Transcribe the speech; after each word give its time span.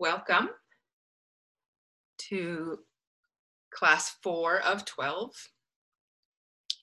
Welcome 0.00 0.50
to 2.28 2.78
class 3.74 4.14
four 4.22 4.60
of 4.60 4.84
12 4.84 5.32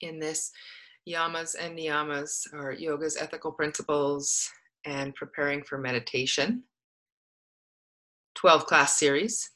in 0.02 0.20
this 0.20 0.52
yamas 1.08 1.56
and 1.58 1.78
niyamas 1.78 2.42
or 2.52 2.74
yoga's 2.74 3.16
ethical 3.16 3.54
principles 3.54 4.52
and 4.84 5.16
preparing 5.16 5.64
for 5.64 5.78
meditation 5.78 6.64
12 8.34 8.66
class 8.66 8.98
series. 9.00 9.52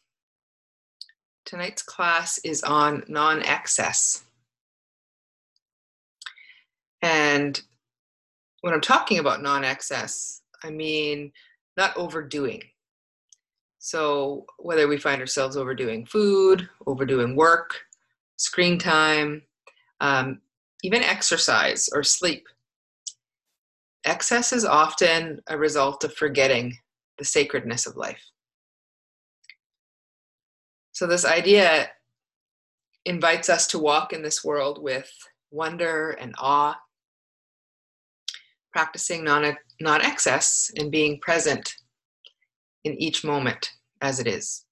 Tonight's 1.45 1.81
class 1.81 2.39
is 2.45 2.63
on 2.63 3.03
non 3.09 3.43
excess. 3.43 4.23
And 7.01 7.61
when 8.61 8.73
I'm 8.73 8.79
talking 8.79 9.19
about 9.19 9.41
non 9.41 9.65
excess, 9.65 10.43
I 10.63 10.69
mean 10.69 11.33
not 11.75 11.97
overdoing. 11.97 12.63
So, 13.81 14.45
whether 14.57 14.89
we 14.89 14.97
find 14.97 15.21
ourselves 15.21 15.55
overdoing 15.55 16.05
food, 16.05 16.69
overdoing 16.85 17.37
work, 17.37 17.79
screen 18.35 18.77
time, 18.77 19.43
um, 20.01 20.41
even 20.83 21.01
exercise 21.01 21.89
or 21.93 22.03
sleep, 22.03 22.45
excess 24.03 24.51
is 24.51 24.65
often 24.65 25.41
a 25.47 25.57
result 25.57 26.03
of 26.03 26.13
forgetting 26.13 26.77
the 27.17 27.23
sacredness 27.23 27.87
of 27.87 27.95
life. 27.95 28.21
So, 30.91 31.07
this 31.07 31.23
idea 31.23 31.87
invites 33.05 33.47
us 33.49 33.65
to 33.67 33.79
walk 33.79 34.11
in 34.11 34.21
this 34.21 34.43
world 34.43 34.83
with 34.83 35.09
wonder 35.51 36.11
and 36.11 36.35
awe, 36.37 36.77
practicing 38.73 39.23
non, 39.23 39.55
non 39.79 40.01
excess 40.01 40.69
and 40.75 40.91
being 40.91 41.17
present 41.21 41.75
in 42.83 42.93
each 43.01 43.23
moment 43.23 43.71
as 44.01 44.19
it 44.19 44.27
is. 44.27 44.65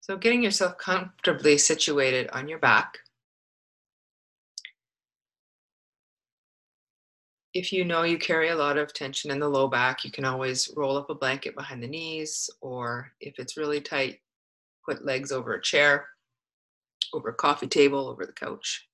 So, 0.00 0.16
getting 0.16 0.42
yourself 0.42 0.76
comfortably 0.78 1.56
situated 1.56 2.28
on 2.32 2.48
your 2.48 2.58
back. 2.58 2.98
If 7.52 7.72
you 7.72 7.84
know 7.84 8.02
you 8.04 8.18
carry 8.18 8.48
a 8.48 8.56
lot 8.56 8.78
of 8.78 8.92
tension 8.92 9.30
in 9.30 9.40
the 9.40 9.48
low 9.48 9.68
back, 9.68 10.04
you 10.04 10.10
can 10.10 10.24
always 10.24 10.72
roll 10.76 10.96
up 10.96 11.10
a 11.10 11.14
blanket 11.14 11.54
behind 11.54 11.82
the 11.82 11.88
knees, 11.88 12.48
or 12.60 13.12
if 13.20 13.38
it's 13.38 13.56
really 13.56 13.80
tight, 13.80 14.20
put 14.84 15.04
legs 15.04 15.32
over 15.32 15.54
a 15.54 15.62
chair, 15.62 16.08
over 17.12 17.28
a 17.28 17.34
coffee 17.34 17.66
table, 17.66 18.08
over 18.08 18.24
the 18.24 18.32
couch. 18.32 18.89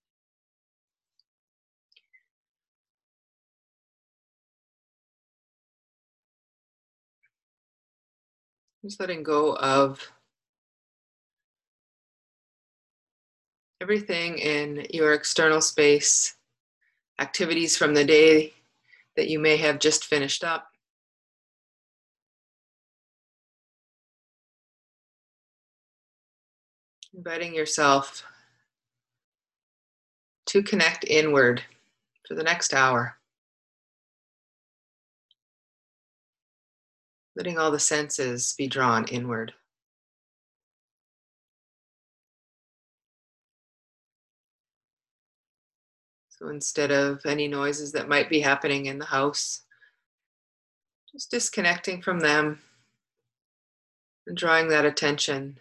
Just 8.86 9.00
letting 9.00 9.24
go 9.24 9.56
of 9.56 10.12
everything 13.80 14.38
in 14.38 14.86
your 14.90 15.12
external 15.12 15.60
space, 15.60 16.36
activities 17.18 17.76
from 17.76 17.94
the 17.94 18.04
day 18.04 18.54
that 19.16 19.28
you 19.28 19.40
may 19.40 19.56
have 19.56 19.80
just 19.80 20.04
finished 20.04 20.44
up. 20.44 20.68
Inviting 27.12 27.56
yourself 27.56 28.22
to 30.46 30.62
connect 30.62 31.04
inward 31.08 31.60
for 32.28 32.36
the 32.36 32.44
next 32.44 32.72
hour. 32.72 33.16
Letting 37.36 37.58
all 37.58 37.70
the 37.70 37.78
senses 37.78 38.54
be 38.56 38.66
drawn 38.66 39.06
inward. 39.08 39.52
So 46.30 46.48
instead 46.48 46.90
of 46.90 47.24
any 47.24 47.46
noises 47.48 47.92
that 47.92 48.08
might 48.08 48.28
be 48.28 48.40
happening 48.40 48.86
in 48.86 48.98
the 48.98 49.06
house, 49.06 49.62
just 51.12 51.30
disconnecting 51.30 52.02
from 52.02 52.20
them 52.20 52.60
and 54.26 54.36
drawing 54.36 54.68
that 54.68 54.84
attention 54.84 55.58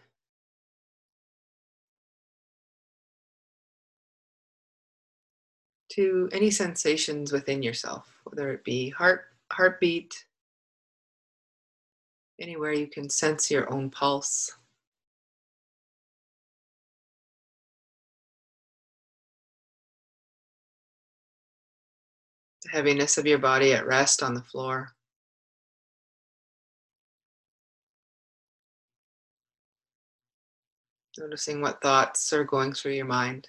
to 5.91 6.29
any 6.33 6.51
sensations 6.51 7.31
within 7.31 7.63
yourself, 7.63 8.07
whether 8.25 8.51
it 8.51 8.65
be 8.65 8.89
heart 8.89 9.27
heartbeat, 9.51 10.25
anywhere 12.39 12.73
you 12.73 12.87
can 12.87 13.09
sense 13.09 13.49
your 13.49 13.71
own 13.71 13.89
pulse. 13.89 14.51
The 22.63 22.69
heaviness 22.71 23.17
of 23.17 23.25
your 23.25 23.37
body 23.37 23.73
at 23.73 23.85
rest 23.85 24.23
on 24.23 24.33
the 24.33 24.41
floor. 24.41 24.89
Noticing 31.17 31.61
what 31.61 31.81
thoughts 31.81 32.33
are 32.33 32.43
going 32.43 32.73
through 32.73 32.93
your 32.93 33.05
mind. 33.05 33.47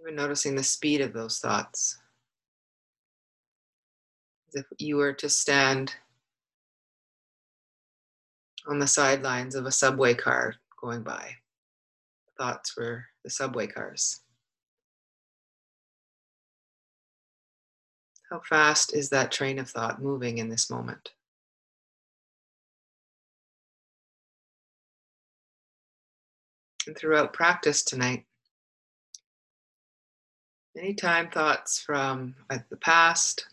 Even 0.00 0.16
noticing 0.16 0.54
the 0.54 0.62
speed 0.62 1.00
of 1.00 1.12
those 1.12 1.38
thoughts. 1.38 1.98
As 4.48 4.62
if 4.62 4.66
you 4.78 4.96
were 4.96 5.12
to 5.14 5.28
stand 5.28 5.94
on 8.66 8.78
the 8.78 8.86
sidelines 8.86 9.54
of 9.54 9.66
a 9.66 9.72
subway 9.72 10.14
car 10.14 10.54
going 10.80 11.02
by. 11.02 11.36
Thoughts 12.38 12.76
were 12.76 13.04
the 13.24 13.30
subway 13.30 13.66
cars. 13.66 14.20
How 18.30 18.40
fast 18.48 18.94
is 18.94 19.10
that 19.10 19.32
train 19.32 19.58
of 19.58 19.68
thought 19.68 20.00
moving 20.00 20.38
in 20.38 20.48
this 20.48 20.70
moment? 20.70 21.10
And 26.86 26.96
throughout 26.96 27.32
practice 27.32 27.82
tonight, 27.82 28.24
Anytime 30.80 31.28
thoughts 31.28 31.78
from 31.78 32.34
uh, 32.48 32.56
the 32.70 32.76
past, 32.78 33.46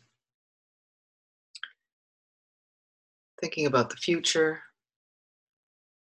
thinking 3.42 3.66
about 3.66 3.90
the 3.90 3.98
future, 3.98 4.62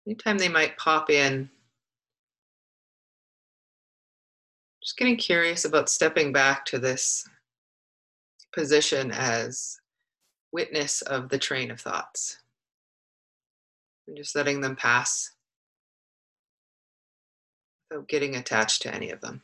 anytime 0.06 0.38
they 0.38 0.48
might 0.48 0.78
pop 0.78 1.10
in, 1.10 1.50
just 4.82 4.96
getting 4.96 5.18
curious 5.18 5.66
about 5.66 5.90
stepping 5.90 6.32
back 6.32 6.64
to 6.64 6.78
this 6.78 7.28
position 8.54 9.10
as 9.10 9.78
witness 10.52 11.02
of 11.02 11.28
the 11.28 11.38
train 11.38 11.70
of 11.70 11.78
thoughts. 11.78 12.38
And 14.08 14.16
just 14.16 14.34
letting 14.34 14.62
them 14.62 14.74
pass 14.74 15.32
without 17.90 18.08
getting 18.08 18.36
attached 18.36 18.80
to 18.82 18.94
any 18.94 19.10
of 19.10 19.20
them. 19.20 19.42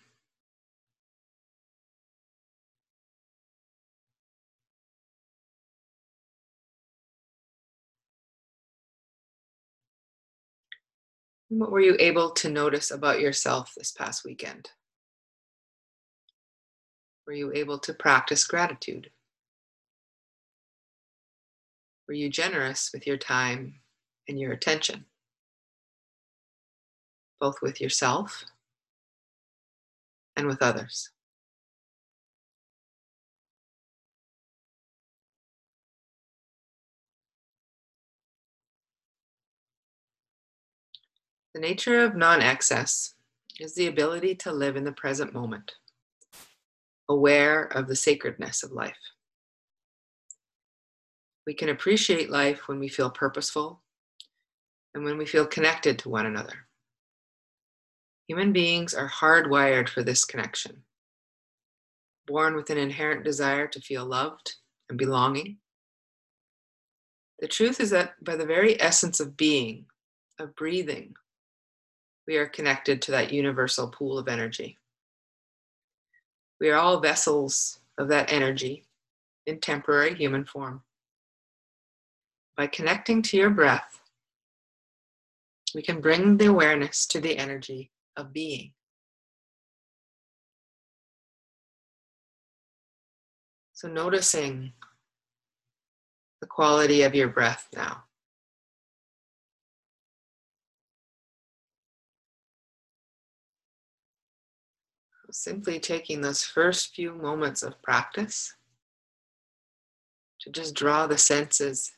What 11.48 11.70
were 11.70 11.80
you 11.80 11.96
able 12.00 12.30
to 12.30 12.50
notice 12.50 12.90
about 12.90 13.20
yourself 13.20 13.72
this 13.76 13.92
past 13.92 14.24
weekend? 14.24 14.70
Were 17.26 17.32
you 17.32 17.52
able 17.54 17.78
to 17.80 17.94
practice 17.94 18.44
gratitude? 18.44 19.10
Were 22.08 22.14
you 22.14 22.28
generous 22.28 22.90
with 22.92 23.06
your 23.06 23.16
time 23.16 23.80
and 24.28 24.40
your 24.40 24.52
attention, 24.52 25.04
both 27.40 27.62
with 27.62 27.80
yourself 27.80 28.44
and 30.36 30.46
with 30.46 30.62
others? 30.62 31.10
The 41.56 41.62
nature 41.62 42.00
of 42.00 42.14
non 42.14 42.42
excess 42.42 43.14
is 43.58 43.74
the 43.74 43.86
ability 43.86 44.34
to 44.34 44.52
live 44.52 44.76
in 44.76 44.84
the 44.84 44.92
present 44.92 45.32
moment, 45.32 45.72
aware 47.08 47.62
of 47.62 47.88
the 47.88 47.96
sacredness 47.96 48.62
of 48.62 48.72
life. 48.72 48.98
We 51.46 51.54
can 51.54 51.70
appreciate 51.70 52.28
life 52.28 52.68
when 52.68 52.78
we 52.78 52.90
feel 52.90 53.08
purposeful 53.08 53.80
and 54.94 55.02
when 55.02 55.16
we 55.16 55.24
feel 55.24 55.46
connected 55.46 55.98
to 56.00 56.10
one 56.10 56.26
another. 56.26 56.68
Human 58.28 58.52
beings 58.52 58.92
are 58.92 59.08
hardwired 59.08 59.88
for 59.88 60.02
this 60.02 60.26
connection, 60.26 60.82
born 62.26 62.54
with 62.54 62.68
an 62.68 62.76
inherent 62.76 63.24
desire 63.24 63.66
to 63.68 63.80
feel 63.80 64.04
loved 64.04 64.56
and 64.90 64.98
belonging. 64.98 65.56
The 67.38 67.48
truth 67.48 67.80
is 67.80 67.88
that 67.92 68.22
by 68.22 68.36
the 68.36 68.44
very 68.44 68.78
essence 68.78 69.20
of 69.20 69.38
being, 69.38 69.86
of 70.38 70.54
breathing, 70.54 71.14
we 72.26 72.36
are 72.36 72.46
connected 72.46 73.00
to 73.02 73.12
that 73.12 73.32
universal 73.32 73.88
pool 73.88 74.18
of 74.18 74.28
energy. 74.28 74.78
We 76.60 76.70
are 76.70 76.76
all 76.76 77.00
vessels 77.00 77.78
of 77.98 78.08
that 78.08 78.32
energy 78.32 78.86
in 79.46 79.60
temporary 79.60 80.14
human 80.14 80.44
form. 80.44 80.82
By 82.56 82.66
connecting 82.66 83.22
to 83.22 83.36
your 83.36 83.50
breath, 83.50 84.00
we 85.74 85.82
can 85.82 86.00
bring 86.00 86.38
the 86.38 86.46
awareness 86.46 87.06
to 87.08 87.20
the 87.20 87.36
energy 87.36 87.92
of 88.16 88.32
being. 88.32 88.72
So, 93.74 93.88
noticing 93.88 94.72
the 96.40 96.46
quality 96.46 97.02
of 97.02 97.14
your 97.14 97.28
breath 97.28 97.68
now. 97.74 98.05
Simply 105.38 105.78
taking 105.78 106.22
those 106.22 106.42
first 106.42 106.94
few 106.94 107.12
moments 107.12 107.62
of 107.62 107.80
practice 107.82 108.54
to 110.40 110.50
just 110.50 110.74
draw 110.74 111.06
the 111.06 111.18
senses 111.18 111.92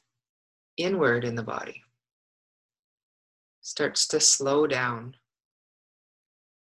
inward 0.77 1.25
in 1.25 1.37
the 1.37 1.45
body 1.45 1.85
starts 3.61 4.09
to 4.09 4.19
slow 4.19 4.67
down 4.67 5.15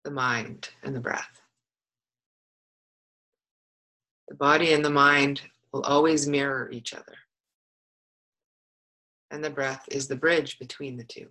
the 0.04 0.12
mind 0.12 0.70
and 0.84 0.96
the 0.96 1.00
breath. 1.00 1.42
The 4.28 4.36
body 4.36 4.72
and 4.72 4.86
the 4.86 4.92
mind 4.92 5.42
will 5.74 5.82
always 5.82 6.28
mirror 6.28 6.70
each 6.72 6.94
other. 6.94 7.18
And 9.32 9.44
the 9.44 9.50
breath 9.50 9.86
is 9.90 10.08
the 10.08 10.16
bridge 10.16 10.60
between 10.60 10.98
the 10.98 11.04
two. 11.04 11.30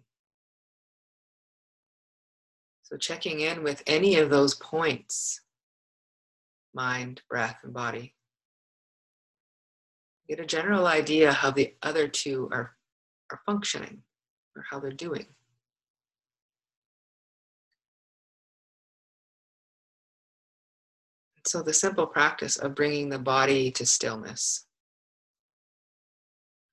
So, 2.88 2.96
checking 2.96 3.40
in 3.40 3.62
with 3.62 3.82
any 3.86 4.16
of 4.16 4.30
those 4.30 4.54
points 4.54 5.42
mind, 6.72 7.20
breath, 7.28 7.58
and 7.62 7.74
body. 7.74 8.14
Get 10.26 10.40
a 10.40 10.46
general 10.46 10.86
idea 10.86 11.32
how 11.32 11.50
the 11.50 11.74
other 11.82 12.08
two 12.08 12.48
are, 12.50 12.76
are 13.30 13.42
functioning 13.44 14.04
or 14.56 14.64
how 14.70 14.80
they're 14.80 14.90
doing. 14.90 15.26
So, 21.46 21.60
the 21.60 21.74
simple 21.74 22.06
practice 22.06 22.56
of 22.56 22.74
bringing 22.74 23.10
the 23.10 23.18
body 23.18 23.70
to 23.72 23.84
stillness, 23.84 24.64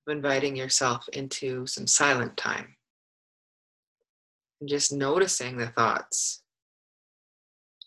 inviting 0.08 0.56
yourself 0.56 1.06
into 1.12 1.66
some 1.66 1.86
silent 1.86 2.38
time, 2.38 2.75
and 4.60 4.68
just 4.68 4.92
noticing 4.92 5.56
the 5.56 5.68
thoughts, 5.68 6.42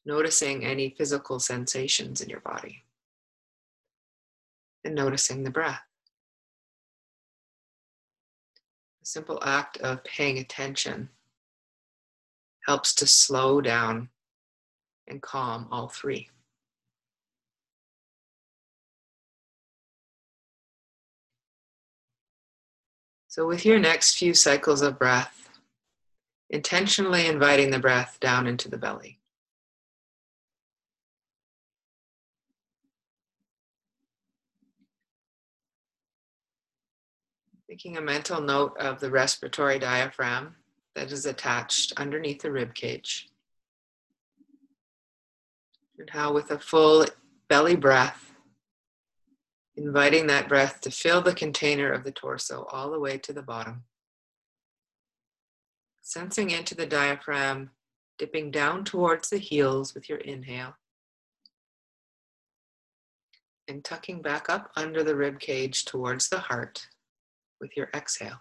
noticing 0.05 0.65
any 0.65 0.89
physical 0.97 1.39
sensations 1.39 2.21
in 2.21 2.29
your 2.29 2.41
body, 2.41 2.83
and 4.83 4.95
noticing 4.95 5.43
the 5.43 5.49
breath. 5.49 5.81
The 9.01 9.05
simple 9.05 9.39
act 9.43 9.77
of 9.77 10.03
paying 10.03 10.37
attention 10.37 11.09
helps 12.67 12.93
to 12.95 13.07
slow 13.07 13.61
down 13.61 14.09
and 15.07 15.21
calm 15.21 15.67
all 15.71 15.87
three. 15.87 16.29
So, 23.27 23.47
with 23.47 23.63
your 23.63 23.79
next 23.79 24.17
few 24.17 24.33
cycles 24.33 24.81
of 24.81 24.97
breath, 24.97 25.38
intentionally 26.49 27.27
inviting 27.27 27.69
the 27.69 27.79
breath 27.79 28.17
down 28.19 28.47
into 28.47 28.69
the 28.69 28.77
belly. 28.77 29.19
Making 37.69 37.97
a 37.97 38.01
mental 38.01 38.41
note 38.41 38.75
of 38.79 38.99
the 38.99 39.11
respiratory 39.11 39.77
diaphragm 39.77 40.55
that 40.95 41.11
is 41.11 41.27
attached 41.27 41.93
underneath 41.97 42.41
the 42.41 42.51
rib 42.51 42.73
cage. 42.73 43.29
And 45.99 46.09
how, 46.09 46.33
with 46.33 46.49
a 46.49 46.57
full 46.57 47.05
belly 47.47 47.75
breath, 47.75 48.33
inviting 49.75 50.27
that 50.27 50.49
breath 50.49 50.81
to 50.81 50.91
fill 50.91 51.21
the 51.21 51.33
container 51.33 51.91
of 51.91 52.03
the 52.03 52.11
torso 52.11 52.67
all 52.71 52.89
the 52.89 52.99
way 52.99 53.17
to 53.19 53.33
the 53.33 53.43
bottom. 53.43 53.83
Sensing 56.09 56.49
into 56.49 56.73
the 56.73 56.87
diaphragm, 56.87 57.69
dipping 58.17 58.49
down 58.49 58.83
towards 58.83 59.29
the 59.29 59.37
heels 59.37 59.93
with 59.93 60.09
your 60.09 60.17
inhale. 60.17 60.73
And 63.67 63.85
tucking 63.85 64.23
back 64.23 64.49
up 64.49 64.71
under 64.75 65.03
the 65.03 65.15
rib 65.15 65.39
cage 65.39 65.85
towards 65.85 66.27
the 66.27 66.39
heart 66.39 66.87
with 67.61 67.77
your 67.77 67.89
exhale. 67.95 68.39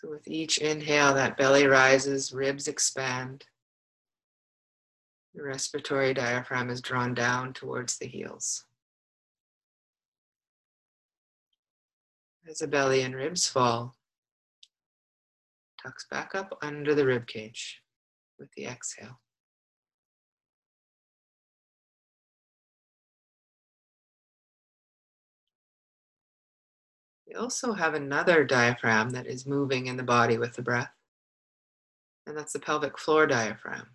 So, 0.00 0.08
with 0.08 0.28
each 0.28 0.58
inhale, 0.58 1.12
that 1.14 1.36
belly 1.36 1.66
rises, 1.66 2.32
ribs 2.32 2.68
expand. 2.68 3.44
The 5.34 5.42
respiratory 5.42 6.14
diaphragm 6.14 6.70
is 6.70 6.80
drawn 6.80 7.14
down 7.14 7.52
towards 7.52 7.98
the 7.98 8.06
heels. 8.06 8.64
As 12.48 12.58
the 12.58 12.68
belly 12.68 13.02
and 13.02 13.12
ribs 13.12 13.48
fall, 13.48 13.96
tucks 15.82 16.06
back 16.08 16.32
up 16.32 16.56
under 16.62 16.94
the 16.94 17.04
rib 17.04 17.26
cage 17.26 17.82
with 18.38 18.52
the 18.52 18.66
exhale. 18.66 19.18
We 27.28 27.34
also 27.34 27.74
have 27.74 27.92
another 27.92 28.42
diaphragm 28.42 29.10
that 29.10 29.26
is 29.26 29.44
moving 29.44 29.86
in 29.86 29.98
the 29.98 30.02
body 30.02 30.38
with 30.38 30.54
the 30.54 30.62
breath, 30.62 30.94
and 32.26 32.34
that's 32.34 32.54
the 32.54 32.58
pelvic 32.58 32.98
floor 32.98 33.26
diaphragm. 33.26 33.88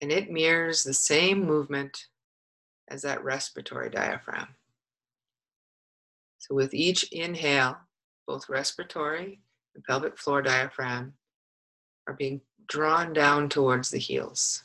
And 0.00 0.10
it 0.10 0.28
mirrors 0.28 0.82
the 0.82 0.94
same 0.94 1.46
movement 1.46 2.08
as 2.88 3.02
that 3.02 3.22
respiratory 3.22 3.90
diaphragm. 3.90 4.56
So, 6.38 6.56
with 6.56 6.74
each 6.74 7.04
inhale, 7.12 7.78
both 8.26 8.48
respiratory 8.48 9.40
and 9.76 9.84
pelvic 9.84 10.18
floor 10.18 10.42
diaphragm 10.42 11.14
are 12.08 12.14
being 12.14 12.40
drawn 12.66 13.12
down 13.12 13.48
towards 13.48 13.90
the 13.90 13.98
heels, 13.98 14.64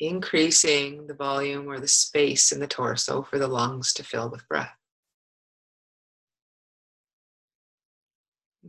increasing 0.00 1.06
the 1.06 1.14
volume 1.14 1.68
or 1.68 1.78
the 1.78 1.86
space 1.86 2.50
in 2.50 2.58
the 2.58 2.66
torso 2.66 3.22
for 3.22 3.38
the 3.38 3.46
lungs 3.46 3.92
to 3.92 4.02
fill 4.02 4.28
with 4.28 4.48
breath. 4.48 4.76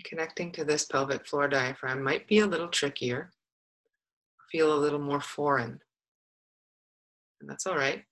Connecting 0.03 0.51
to 0.53 0.63
this 0.63 0.85
pelvic 0.85 1.25
floor 1.25 1.47
diaphragm 1.47 2.03
might 2.03 2.27
be 2.27 2.39
a 2.39 2.45
little 2.45 2.67
trickier, 2.67 3.31
feel 4.51 4.73
a 4.73 4.79
little 4.79 4.99
more 4.99 5.21
foreign. 5.21 5.81
And 7.41 7.49
that's 7.49 7.67
all 7.67 7.75
right. 7.75 8.03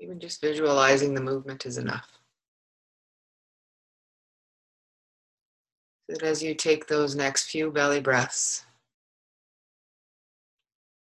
Even 0.00 0.20
just 0.20 0.40
visualizing 0.40 1.14
the 1.14 1.20
movement 1.20 1.66
is 1.66 1.76
enough. 1.76 2.08
So 6.06 6.14
that 6.14 6.22
as 6.22 6.42
you 6.42 6.54
take 6.54 6.86
those 6.86 7.14
next 7.14 7.50
few 7.50 7.70
belly 7.70 8.00
breaths, 8.00 8.64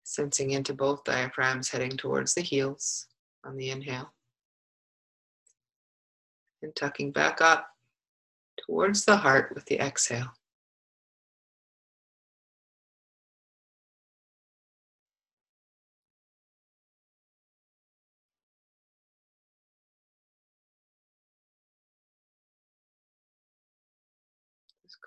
sensing 0.04 0.52
into 0.52 0.74
both 0.74 1.04
diaphragms 1.04 1.70
heading 1.70 1.98
towards 1.98 2.34
the 2.34 2.42
heels 2.42 3.08
on 3.44 3.58
the 3.58 3.72
inhale 3.72 4.14
and 6.64 6.76
tucking 6.76 7.12
back 7.12 7.42
up 7.42 7.68
towards 8.66 9.06
the 9.06 9.18
heart 9.18 9.52
with 9.54 9.66
the 9.66 9.80
exhale. 9.80 10.34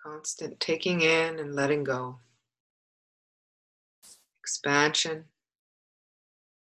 Constant 0.05 0.61
taking 0.61 1.01
in 1.01 1.41
and 1.41 1.57
letting 1.57 1.83
go. 1.83 2.19
Expansion 4.41 5.25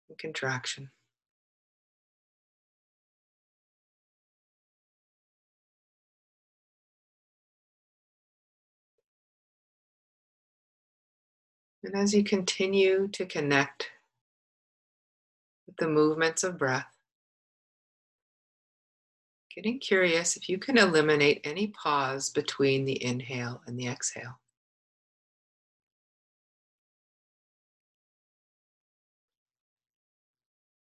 and 0.07 0.17
contraction. 0.17 0.89
And 11.85 11.95
as 11.95 12.15
you 12.15 12.23
continue 12.23 13.07
to 13.09 13.27
connect 13.27 13.91
with 15.67 15.77
the 15.77 15.87
movements 15.87 16.43
of 16.43 16.57
breath, 16.57 16.91
getting 19.53 19.77
curious 19.77 20.35
if 20.35 20.49
you 20.49 20.57
can 20.57 20.79
eliminate 20.79 21.41
any 21.43 21.67
pause 21.67 22.31
between 22.31 22.85
the 22.85 23.03
inhale 23.05 23.61
and 23.67 23.77
the 23.77 23.87
exhale. 23.87 24.39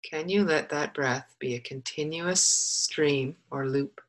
Can 0.04 0.30
you 0.30 0.44
let 0.44 0.70
that 0.70 0.96
breath 0.96 1.36
be 1.38 1.54
a 1.54 1.60
continuous 1.60 2.42
stream 2.42 3.36
or 3.52 3.68
loop? 3.68 4.02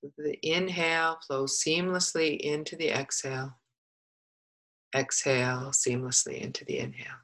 So 0.00 0.10
the 0.18 0.36
inhale 0.42 1.20
flows 1.24 1.62
seamlessly 1.62 2.40
into 2.40 2.74
the 2.74 2.88
exhale. 2.88 3.59
Exhale 4.94 5.70
seamlessly 5.70 6.40
into 6.40 6.64
the 6.64 6.78
inhale. 6.78 7.20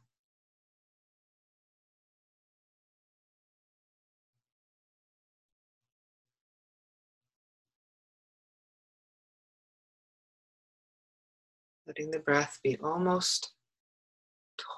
Letting 11.87 12.11
the 12.11 12.18
breath 12.18 12.61
be 12.62 12.76
almost 12.82 13.52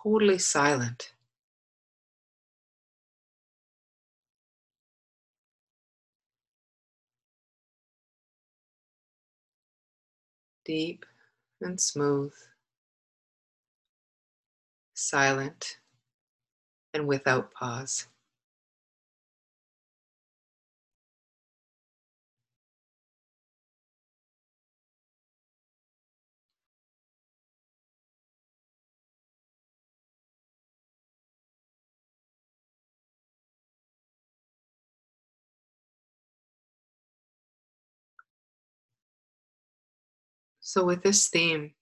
totally 0.02 0.38
silent. 0.38 1.12
Deep 10.64 11.06
and 11.62 11.80
smooth, 11.80 12.34
silent 14.98 15.78
and 16.92 17.06
without 17.06 17.50
pause. 17.52 18.08
So, 40.60 40.84
with 40.84 41.02
this 41.02 41.26
theme, 41.28 41.74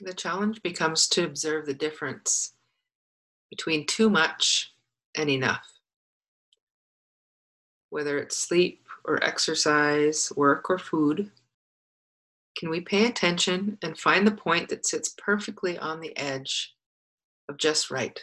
the 0.00 0.14
challenge 0.14 0.62
becomes 0.62 1.08
to 1.08 1.24
observe 1.24 1.66
the 1.66 1.74
difference 1.74 2.52
between 3.50 3.86
too 3.86 4.10
much 4.10 4.72
and 5.16 5.28
enough. 5.30 5.66
Whether 7.90 8.18
it's 8.18 8.36
sleep 8.36 8.86
or 9.04 9.22
exercise, 9.24 10.32
work 10.36 10.68
or 10.70 10.78
food, 10.78 11.30
can 12.56 12.70
we 12.70 12.80
pay 12.80 13.06
attention 13.06 13.78
and 13.82 13.96
find 13.96 14.26
the 14.26 14.32
point 14.32 14.68
that 14.68 14.86
sits 14.86 15.14
perfectly 15.16 15.78
on 15.78 16.00
the 16.00 16.16
edge 16.16 16.74
of 17.48 17.56
just 17.56 17.90
right? 17.90 18.18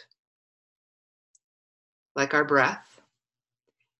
Like 2.14 2.34
our 2.34 2.44
breath, 2.44 3.00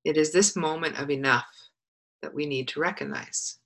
it 0.05 0.17
is 0.17 0.33
this 0.33 0.55
moment 0.55 0.99
of 0.99 1.11
enough 1.11 1.47
that 2.23 2.35
we 2.35 2.47
need 2.47 2.69
to 2.69 2.81
recognize. 2.81 3.59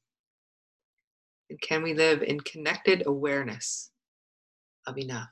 And 1.51 1.61
can 1.61 1.83
we 1.83 1.93
live 1.93 2.23
in 2.23 2.41
connected 2.41 3.07
awareness 3.07 3.91
of 4.91 4.99
enough? 4.99 5.31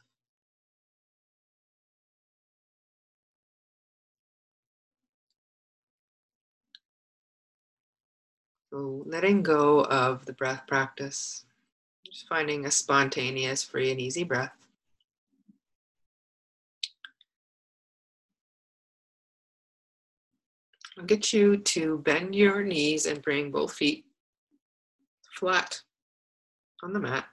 So, 8.71 9.03
letting 9.07 9.43
go 9.43 9.85
of 9.85 10.27
the 10.27 10.33
breath 10.33 10.63
practice, 10.67 11.45
just 12.05 12.29
finding 12.29 12.67
a 12.67 12.71
spontaneous, 12.71 13.65
free, 13.65 13.91
and 13.91 14.01
easy 14.01 14.25
breath. 14.25 14.53
I'll 20.99 21.05
get 21.05 21.33
you 21.33 21.57
to 21.57 21.99
bend 21.99 22.35
your 22.35 22.63
knees 22.63 23.07
and 23.07 23.23
bring 23.23 23.51
both 23.51 23.73
feet 23.73 24.05
flat 25.39 25.81
on 26.83 26.93
the 26.93 27.01
mat 27.01 27.27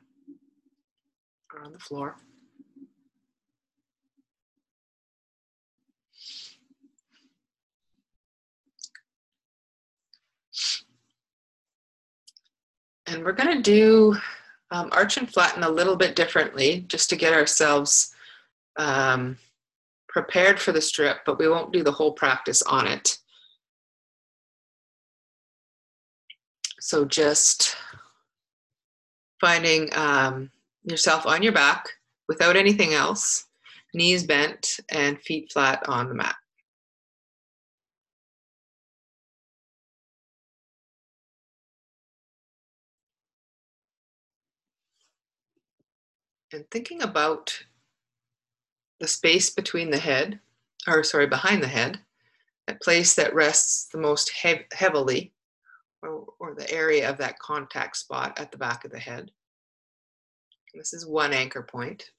or 1.55 1.63
on 1.63 1.71
the 1.71 1.79
floor. 1.79 2.17
And 13.07 13.23
we're 13.23 13.33
going 13.33 13.55
to 13.55 13.61
do 13.61 14.17
um, 14.71 14.89
arch 14.91 15.17
and 15.17 15.31
flatten 15.31 15.63
a 15.63 15.69
little 15.69 15.95
bit 15.95 16.15
differently 16.15 16.85
just 16.87 17.09
to 17.11 17.15
get 17.15 17.33
ourselves 17.33 18.13
um, 18.77 19.37
prepared 20.09 20.59
for 20.59 20.71
the 20.71 20.81
strip, 20.81 21.19
but 21.25 21.37
we 21.37 21.47
won't 21.47 21.71
do 21.71 21.83
the 21.83 21.91
whole 21.91 22.13
practice 22.13 22.61
on 22.63 22.87
it. 22.87 23.17
So 26.79 27.05
just 27.05 27.75
finding 29.39 29.89
um, 29.95 30.49
yourself 30.85 31.25
on 31.25 31.43
your 31.43 31.53
back 31.53 31.87
without 32.27 32.55
anything 32.55 32.93
else, 32.93 33.45
knees 33.93 34.23
bent 34.23 34.79
and 34.89 35.19
feet 35.21 35.51
flat 35.51 35.87
on 35.87 36.09
the 36.09 36.15
mat. 36.15 36.35
And 46.53 46.69
thinking 46.71 47.01
about 47.01 47.65
the 48.99 49.07
space 49.07 49.49
between 49.49 49.91
the 49.91 49.97
head, 49.97 50.39
or 50.87 51.03
sorry, 51.03 51.27
behind 51.27 51.61
the 51.61 51.67
head, 51.67 51.99
that 52.67 52.81
place 52.81 53.13
that 53.15 53.35
rests 53.35 53.89
the 53.91 53.97
most 53.97 54.31
heavily 54.73 55.33
or, 56.01 56.25
or 56.39 56.55
the 56.55 56.69
area 56.71 57.09
of 57.09 57.17
that 57.17 57.39
contact 57.39 57.97
spot 57.97 58.39
at 58.39 58.51
the 58.51 58.57
back 58.57 58.85
of 58.85 58.91
the 58.91 58.99
head. 58.99 59.31
This 60.75 60.93
is 60.93 61.05
one 61.05 61.33
anchor 61.33 61.63
point. 61.63 62.11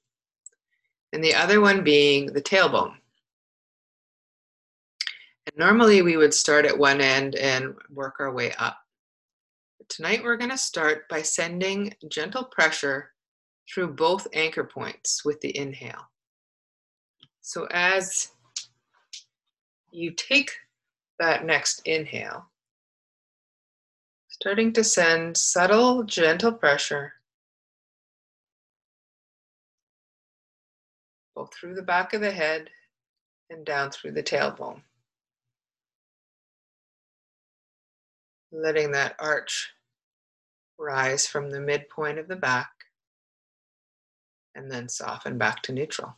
And 1.13 1.23
the 1.23 1.35
other 1.35 1.61
one 1.61 1.83
being 1.83 2.33
the 2.33 2.41
tailbone. 2.41 2.95
And 5.45 5.57
normally 5.57 6.01
we 6.01 6.17
would 6.17 6.33
start 6.33 6.65
at 6.65 6.77
one 6.77 6.99
end 6.99 7.35
and 7.35 7.75
work 7.89 8.15
our 8.19 8.33
way 8.33 8.53
up. 8.57 8.77
But 9.77 9.89
tonight 9.89 10.23
we're 10.23 10.37
going 10.37 10.51
to 10.51 10.57
start 10.57 11.07
by 11.07 11.21
sending 11.21 11.93
gentle 12.09 12.43
pressure 12.43 13.11
through 13.71 13.93
both 13.93 14.27
anchor 14.33 14.63
points 14.63 15.23
with 15.23 15.39
the 15.41 15.55
inhale. 15.55 16.09
So 17.41 17.67
as 17.71 18.31
you 19.91 20.11
take 20.11 20.51
that 21.19 21.45
next 21.45 21.81
inhale, 21.85 22.49
starting 24.27 24.73
to 24.73 24.83
send 24.83 25.37
subtle, 25.37 26.03
gentle 26.03 26.51
pressure 26.51 27.13
both 31.37 31.53
through 31.53 31.75
the 31.75 31.83
back 31.83 32.15
of 32.15 32.21
the 32.21 32.31
head 32.31 32.67
and 33.51 33.63
down 33.63 33.91
through 33.91 34.11
the 34.11 34.23
tailbone. 34.23 34.81
Letting 38.51 38.91
that 38.93 39.15
arch 39.19 39.69
rise 40.79 41.27
from 41.27 41.51
the 41.51 41.59
midpoint 41.59 42.17
of 42.17 42.27
the 42.27 42.35
back 42.35 42.71
and 44.55 44.71
then 44.71 44.89
soften 44.89 45.37
back 45.37 45.61
to 45.63 45.71
neutral. 45.71 46.15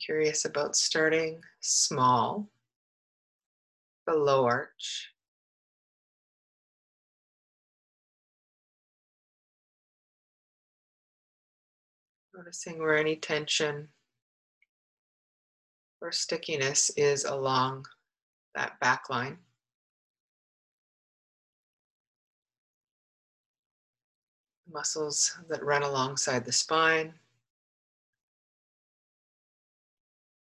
Curious 0.00 0.44
about 0.44 0.76
starting 0.76 1.42
small, 1.60 2.48
the 4.06 4.14
low 4.14 4.44
arch. 4.44 5.10
Noticing 12.34 12.78
where 12.78 12.96
any 12.96 13.16
tension 13.16 13.88
or 16.00 16.12
stickiness 16.12 16.90
is 16.96 17.24
along 17.24 17.86
that 18.54 18.78
back 18.80 19.08
line. 19.08 19.38
Muscles 24.70 25.38
that 25.48 25.62
run 25.62 25.82
alongside 25.82 26.44
the 26.44 26.52
spine. 26.52 27.14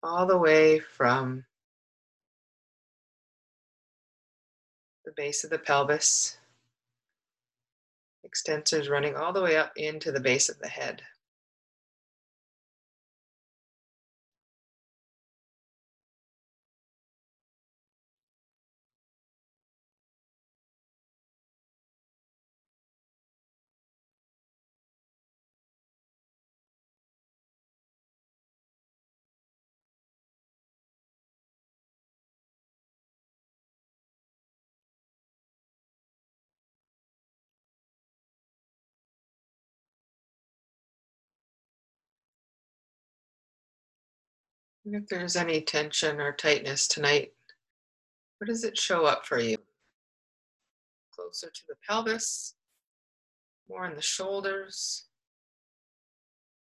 All 0.02 0.26
the 0.26 0.38
way 0.38 0.78
from 0.78 1.44
the 5.04 5.12
base 5.16 5.42
of 5.42 5.50
the 5.50 5.58
pelvis, 5.58 6.36
extensors 8.24 8.88
running 8.88 9.16
all 9.16 9.32
the 9.32 9.42
way 9.42 9.56
up 9.56 9.72
into 9.76 10.12
the 10.12 10.20
base 10.20 10.48
of 10.48 10.58
the 10.60 10.68
head. 10.68 11.02
If 44.94 45.06
there's 45.08 45.36
any 45.36 45.60
tension 45.60 46.20
or 46.20 46.32
tightness 46.32 46.88
tonight, 46.88 47.32
where 48.38 48.46
does 48.46 48.64
it 48.64 48.78
show 48.78 49.04
up 49.04 49.26
for 49.26 49.38
you? 49.40 49.56
Closer 51.14 51.50
to 51.50 51.62
the 51.68 51.74
pelvis, 51.86 52.54
more 53.68 53.86
in 53.86 53.96
the 53.96 54.02
shoulders. 54.02 55.06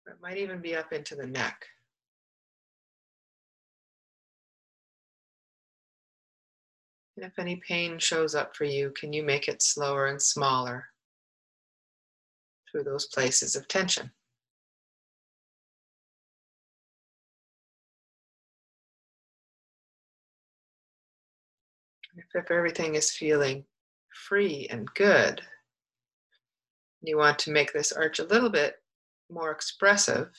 It 0.07 0.15
might 0.21 0.37
even 0.37 0.61
be 0.61 0.75
up 0.75 0.91
into 0.91 1.15
the 1.15 1.27
neck. 1.27 1.65
And 7.17 7.25
if 7.25 7.37
any 7.37 7.57
pain 7.57 7.99
shows 7.99 8.33
up 8.33 8.55
for 8.55 8.63
you, 8.63 8.91
can 8.91 9.11
you 9.11 9.23
make 9.23 9.49
it 9.49 9.61
slower 9.61 10.07
and 10.07 10.21
smaller 10.21 10.85
through 12.71 12.83
those 12.83 13.07
places 13.07 13.57
of 13.57 13.67
tension? 13.67 14.11
If, 22.33 22.51
everything 22.51 22.95
is 22.95 23.11
feeling 23.11 23.65
free 24.13 24.67
and 24.69 24.87
good, 24.93 25.41
you 27.01 27.17
want 27.17 27.39
to 27.39 27.51
make 27.51 27.71
this 27.71 27.91
arch 27.91 28.19
a 28.19 28.25
little 28.25 28.49
bit 28.49 28.75
more 29.29 29.51
expressive. 29.51 30.29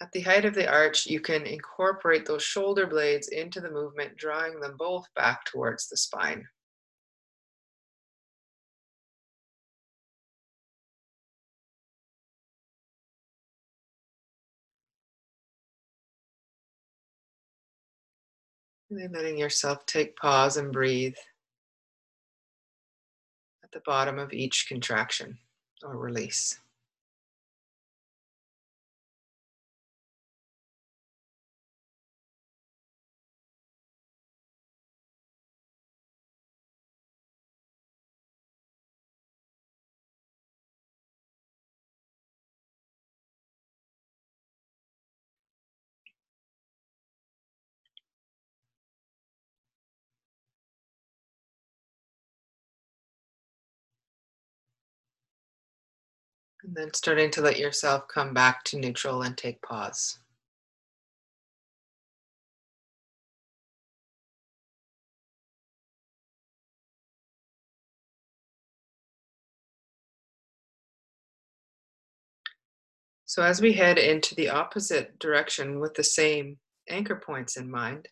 At 0.00 0.12
the 0.12 0.20
height 0.20 0.44
of 0.44 0.54
the 0.54 0.70
arch, 0.70 1.06
you 1.06 1.20
can 1.20 1.46
incorporate 1.46 2.26
those 2.26 2.42
shoulder 2.42 2.86
blades 2.86 3.28
into 3.28 3.60
the 3.60 3.70
movement, 3.70 4.16
drawing 4.16 4.60
them 4.60 4.76
both 4.76 5.06
back 5.14 5.44
towards 5.46 5.88
the 5.88 5.96
spine. 5.96 6.46
Really 18.90 19.08
letting 19.08 19.36
yourself 19.36 19.84
take 19.86 20.16
pause 20.16 20.56
and 20.56 20.72
breathe 20.72 21.16
at 23.64 23.72
the 23.72 23.80
bottom 23.80 24.18
of 24.18 24.32
each 24.32 24.68
contraction 24.68 25.38
or 25.82 25.96
release. 25.96 26.60
And 56.66 56.74
then 56.74 56.92
starting 56.94 57.30
to 57.30 57.42
let 57.42 57.58
yourself 57.60 58.08
come 58.08 58.34
back 58.34 58.64
to 58.64 58.78
neutral 58.78 59.22
and 59.22 59.38
take 59.38 59.62
pause. 59.62 60.18
So, 73.26 73.44
as 73.44 73.60
we 73.60 73.74
head 73.74 73.96
into 73.98 74.34
the 74.34 74.48
opposite 74.48 75.20
direction 75.20 75.78
with 75.78 75.94
the 75.94 76.02
same 76.02 76.58
anchor 76.88 77.16
points 77.16 77.56
in 77.56 77.70
mind, 77.70 78.08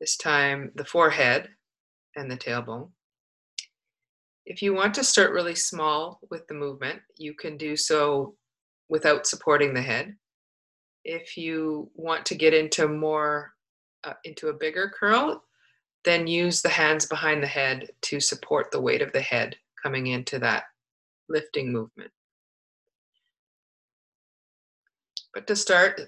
this 0.00 0.16
time 0.16 0.72
the 0.74 0.86
forehead 0.86 1.50
and 2.16 2.30
the 2.30 2.38
tailbone, 2.38 2.93
if 4.46 4.60
you 4.60 4.74
want 4.74 4.94
to 4.94 5.04
start 5.04 5.32
really 5.32 5.54
small 5.54 6.20
with 6.30 6.46
the 6.48 6.54
movement, 6.54 7.00
you 7.16 7.34
can 7.34 7.56
do 7.56 7.76
so 7.76 8.34
without 8.88 9.26
supporting 9.26 9.72
the 9.72 9.82
head. 9.82 10.14
If 11.04 11.36
you 11.36 11.90
want 11.94 12.26
to 12.26 12.34
get 12.34 12.52
into 12.52 12.88
more, 12.88 13.54
uh, 14.04 14.14
into 14.24 14.48
a 14.48 14.54
bigger 14.54 14.92
curl, 14.98 15.42
then 16.04 16.26
use 16.26 16.60
the 16.60 16.68
hands 16.68 17.06
behind 17.06 17.42
the 17.42 17.46
head 17.46 17.90
to 18.02 18.20
support 18.20 18.70
the 18.70 18.80
weight 18.80 19.00
of 19.00 19.12
the 19.12 19.20
head 19.20 19.56
coming 19.82 20.08
into 20.08 20.38
that 20.38 20.64
lifting 21.28 21.72
movement. 21.72 22.10
But 25.32 25.46
to 25.46 25.56
start, 25.56 26.00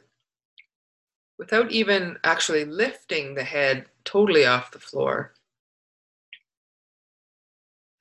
without 1.39 1.73
even 1.73 2.19
actually 2.25 2.67
lifting 2.67 3.35
the 3.35 3.45
head 3.45 3.87
totally 4.05 4.47
off 4.47 4.71
the 4.71 4.79
floor, 4.79 5.33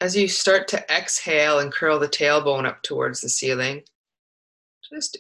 as 0.02 0.16
you 0.16 0.28
start 0.28 0.68
to 0.70 0.92
exhale 0.94 1.60
and 1.60 1.72
curl 1.72 2.00
the 2.00 2.08
tailbone 2.08 2.66
up 2.66 2.82
towards 2.84 3.22
the 3.22 3.30
ceiling, 3.30 3.82
just 4.94 5.18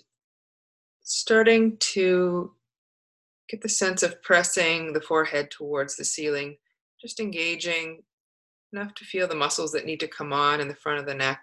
starting 1.04 1.78
to 1.78 2.52
get 3.50 3.62
the 3.62 3.70
sense 3.70 4.04
of 4.04 4.22
pressing 4.22 4.94
the 4.94 5.02
forehead 5.02 5.50
towards 5.52 5.96
the 5.96 6.06
ceiling, 6.06 6.58
just 7.02 7.20
engaging 7.20 8.02
enough 8.74 8.94
to 8.96 9.06
feel 9.06 9.28
the 9.28 9.36
muscles 9.36 9.72
that 9.72 9.86
need 9.86 10.00
to 10.00 10.08
come 10.08 10.34
on 10.34 10.60
in 10.60 10.68
the 10.68 10.76
front 10.76 11.00
of 11.00 11.06
the 11.06 11.16
neck, 11.16 11.42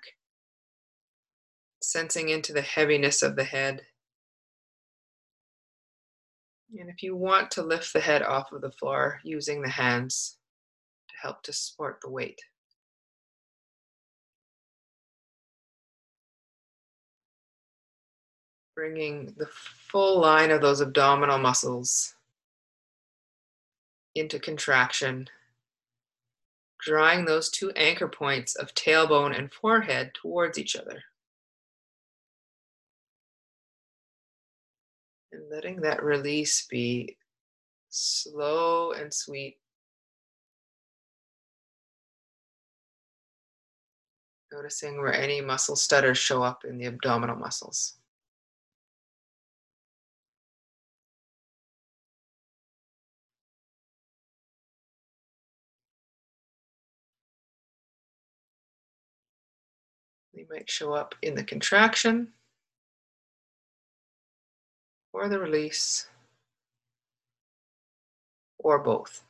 sensing 1.81 2.29
into 2.29 2.53
the 2.53 2.63
heaviness 2.63 3.23
of 3.23 3.37
the 3.37 3.45
head. 3.45 3.81
And 6.79 6.89
if 6.89 7.03
you 7.03 7.17
want 7.17 7.51
to 7.53 7.63
lift 7.63 7.93
the 7.93 8.01
head 8.01 8.23
off 8.23 8.53
of 8.53 8.63
the 8.63 8.73
floor, 8.73 9.21
using 9.25 9.63
the 9.63 9.69
hands 9.69 10.39
to 11.09 11.15
help 11.23 11.43
to 11.45 11.53
support 11.53 12.01
the 12.03 12.11
weight. 12.11 12.41
Bringing 18.75 19.35
the 19.37 19.49
full 19.91 20.21
line 20.21 20.51
of 20.51 20.63
those 20.63 20.81
abdominal 20.81 21.39
muscles 21.39 22.15
into 24.15 24.39
contraction. 24.39 25.29
Drawing 26.81 27.25
those 27.25 27.51
two 27.51 27.71
anchor 27.73 28.09
points 28.09 28.55
of 28.57 28.75
tailbone 28.75 29.39
and 29.39 29.53
forehead 29.53 30.15
towards 30.15 30.59
each 30.59 30.75
other. 30.75 31.03
And 35.33 35.51
letting 35.51 35.83
that 35.83 36.03
release 36.03 36.67
be 36.67 37.17
slow 37.89 38.93
and 38.93 39.13
sweet. 39.13 39.59
Noticing 44.53 44.99
where 44.99 45.15
any 45.15 45.41
muscle 45.41 45.77
stutters 45.77 46.19
show 46.19 46.43
up 46.43 46.65
in 46.65 46.77
the 46.79 46.87
abdominal 46.87 47.37
muscles. 47.37 47.95
might 60.53 60.69
show 60.69 60.93
up 60.93 61.15
in 61.23 61.35
the 61.35 61.43
contraction 61.43 62.29
or 65.15 65.29
the 65.29 65.39
release 65.39 66.07
or 68.59 68.79
both. 68.79 69.23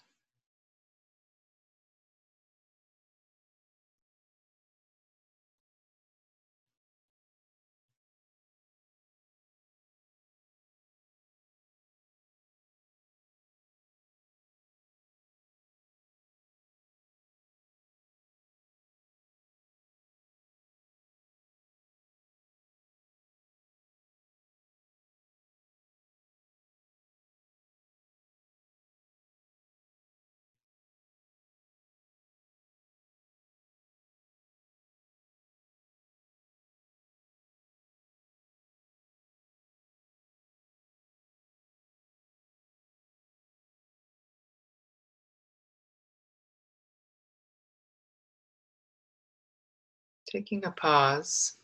Taking 50.32 50.64
a 50.64 50.70
pause, 50.70 51.58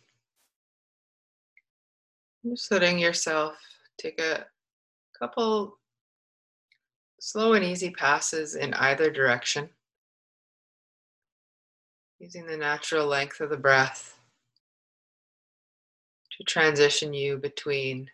just 2.46 2.70
letting 2.70 2.98
yourself 2.98 3.56
take 3.96 4.20
a 4.20 4.44
couple 5.18 5.78
slow 7.18 7.54
and 7.54 7.64
easy 7.64 7.88
passes 7.90 8.56
in 8.56 8.74
either 8.74 9.10
direction, 9.10 9.70
using 12.18 12.44
the 12.44 12.58
natural 12.58 13.06
length 13.06 13.40
of 13.40 13.48
the 13.48 13.56
breath 13.56 14.18
to 16.36 16.44
transition 16.44 17.14
you 17.14 17.38
between 17.38 18.10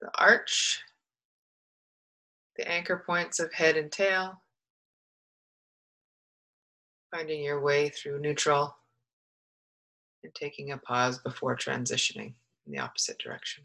the 0.00 0.10
arch, 0.18 0.82
the 2.56 2.68
anchor 2.68 3.04
points 3.06 3.38
of 3.38 3.52
head 3.52 3.76
and 3.76 3.92
tail, 3.92 4.40
finding 7.14 7.44
your 7.44 7.60
way 7.60 7.88
through 7.90 8.18
neutral 8.18 8.74
and 10.24 10.34
taking 10.34 10.72
a 10.72 10.78
pause 10.78 11.18
before 11.18 11.56
transitioning 11.56 12.32
in 12.66 12.72
the 12.72 12.78
opposite 12.78 13.18
direction. 13.18 13.62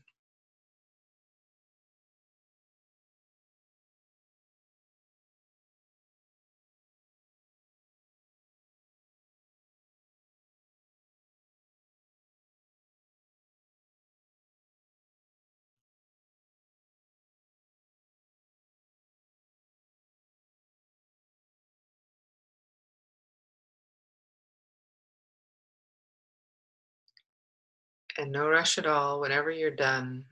And 28.20 28.34
no 28.34 28.50
rush 28.50 28.78
at 28.78 28.86
all. 28.86 29.22
Whenever 29.22 29.50
you're 29.50 29.72
done, 29.72 30.26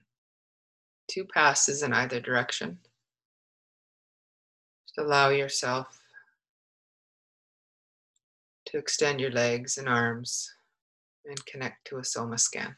two 1.09 1.23
passes 1.23 1.83
in 1.83 1.93
either 1.93 2.19
direction. 2.19 2.79
Just 4.85 4.97
allow 4.97 5.29
yourself 5.29 5.97
to 8.65 8.77
extend 8.77 9.21
your 9.21 9.31
legs 9.31 9.77
and 9.77 9.87
arms 9.87 10.53
and 11.25 11.45
connect 11.45 11.87
to 11.87 11.99
a 11.99 12.03
soma 12.03 12.37
scan. 12.37 12.75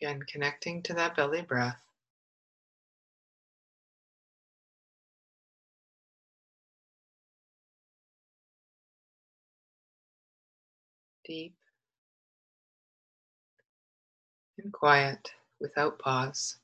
Again, 0.00 0.22
connecting 0.22 0.82
to 0.84 0.94
that 0.94 1.16
belly 1.16 1.42
breath. 1.42 1.80
Deep 11.24 11.54
and 14.58 14.72
quiet 14.72 15.32
without 15.60 15.98
pause. 15.98 16.56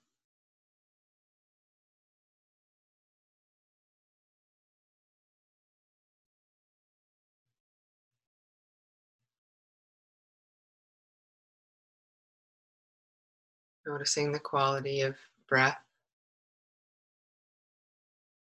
Noticing 13.86 14.32
the 14.32 14.40
quality 14.40 15.02
of 15.02 15.16
breath, 15.48 15.78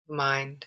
mind, 0.07 0.65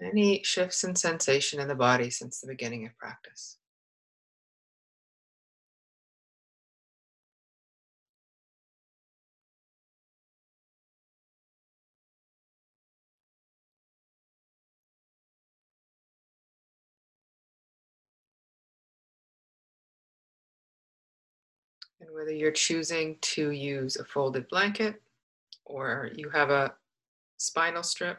any 0.00 0.42
shifts 0.42 0.84
in 0.84 0.96
sensation 0.96 1.60
in 1.60 1.68
the 1.68 1.74
body 1.74 2.10
since 2.10 2.40
the 2.40 2.46
beginning 2.46 2.86
of 2.86 2.96
practice. 2.98 3.58
And 22.04 22.14
whether 22.14 22.32
you're 22.32 22.52
choosing 22.52 23.16
to 23.22 23.50
use 23.50 23.96
a 23.96 24.04
folded 24.04 24.46
blanket 24.48 25.00
or 25.64 26.10
you 26.14 26.28
have 26.28 26.50
a 26.50 26.74
spinal 27.38 27.82
strip, 27.82 28.18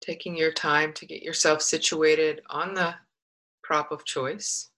taking 0.00 0.36
your 0.36 0.52
time 0.52 0.92
to 0.92 1.04
get 1.04 1.24
yourself 1.24 1.62
situated 1.62 2.42
on 2.48 2.74
the 2.74 2.94
prop 3.64 3.90
of 3.90 4.04
choice 4.04 4.68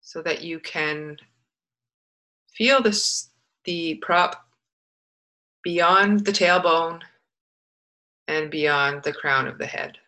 so 0.00 0.22
that 0.22 0.44
you 0.44 0.60
can 0.60 1.16
feel 2.52 2.80
this 2.80 3.30
the 3.64 3.96
prop 3.96 4.46
beyond 5.64 6.24
the 6.24 6.32
tailbone 6.32 7.00
and 8.28 8.52
beyond 8.52 9.02
the 9.02 9.12
crown 9.12 9.48
of 9.48 9.58
the 9.58 9.66
head. 9.66 9.98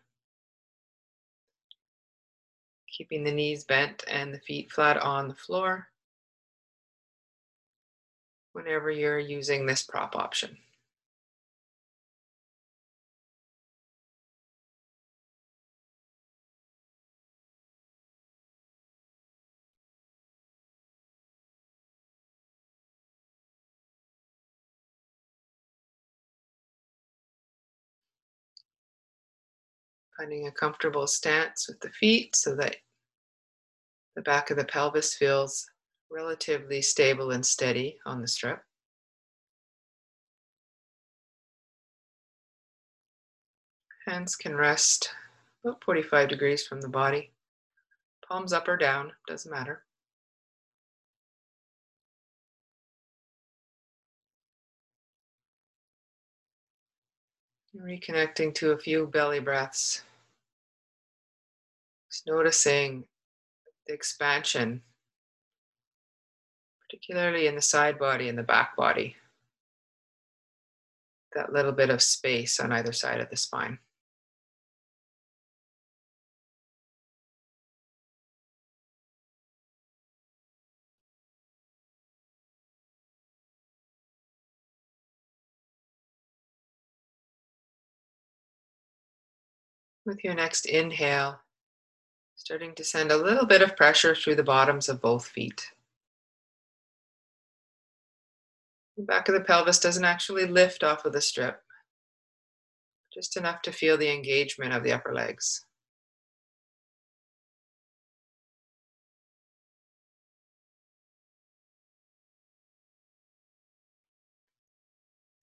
Keeping 2.96 3.24
the 3.24 3.32
knees 3.32 3.64
bent 3.64 4.04
and 4.08 4.32
the 4.32 4.40
feet 4.40 4.72
flat 4.72 4.96
on 4.96 5.28
the 5.28 5.34
floor 5.34 5.88
whenever 8.52 8.90
you're 8.90 9.18
using 9.18 9.66
this 9.66 9.82
prop 9.82 10.16
option. 10.16 10.56
Finding 30.16 30.46
a 30.46 30.52
comfortable 30.52 31.06
stance 31.06 31.68
with 31.68 31.78
the 31.80 31.90
feet 31.90 32.34
so 32.34 32.54
that 32.56 32.76
the 34.14 34.22
back 34.22 34.50
of 34.50 34.56
the 34.56 34.64
pelvis 34.64 35.14
feels 35.14 35.68
relatively 36.10 36.80
stable 36.80 37.32
and 37.32 37.44
steady 37.44 37.98
on 38.06 38.22
the 38.22 38.28
strip. 38.28 38.62
Hands 44.06 44.34
can 44.36 44.54
rest 44.54 45.10
about 45.64 45.84
45 45.84 46.28
degrees 46.28 46.66
from 46.66 46.80
the 46.80 46.88
body. 46.88 47.32
Palms 48.26 48.52
up 48.52 48.68
or 48.68 48.76
down, 48.76 49.12
doesn't 49.28 49.50
matter. 49.50 49.84
Reconnecting 57.76 58.54
to 58.54 58.70
a 58.70 58.78
few 58.78 59.06
belly 59.06 59.40
breaths. 59.40 60.02
Noticing 62.26 63.04
the 63.86 63.94
expansion, 63.94 64.82
particularly 66.80 67.46
in 67.46 67.54
the 67.54 67.62
side 67.62 68.00
body 68.00 68.28
and 68.28 68.36
the 68.36 68.42
back 68.42 68.76
body. 68.76 69.14
That 71.34 71.52
little 71.52 71.70
bit 71.70 71.90
of 71.90 72.02
space 72.02 72.58
on 72.58 72.72
either 72.72 72.92
side 72.92 73.20
of 73.20 73.30
the 73.30 73.36
spine. 73.36 73.78
With 90.04 90.24
your 90.24 90.34
next 90.34 90.66
inhale, 90.66 91.40
starting 92.46 92.72
to 92.76 92.84
send 92.84 93.10
a 93.10 93.16
little 93.16 93.44
bit 93.44 93.60
of 93.60 93.74
pressure 93.74 94.14
through 94.14 94.36
the 94.36 94.40
bottoms 94.44 94.88
of 94.88 95.02
both 95.02 95.26
feet. 95.26 95.68
The 98.96 99.02
back 99.02 99.28
of 99.28 99.34
the 99.34 99.40
pelvis 99.40 99.80
doesn't 99.80 100.04
actually 100.04 100.46
lift 100.46 100.84
off 100.84 101.04
of 101.04 101.12
the 101.12 101.20
strip, 101.20 101.60
just 103.12 103.36
enough 103.36 103.62
to 103.62 103.72
feel 103.72 103.96
the 103.96 104.14
engagement 104.14 104.72
of 104.72 104.84
the 104.84 104.92
upper 104.92 105.12
legs. 105.12 105.64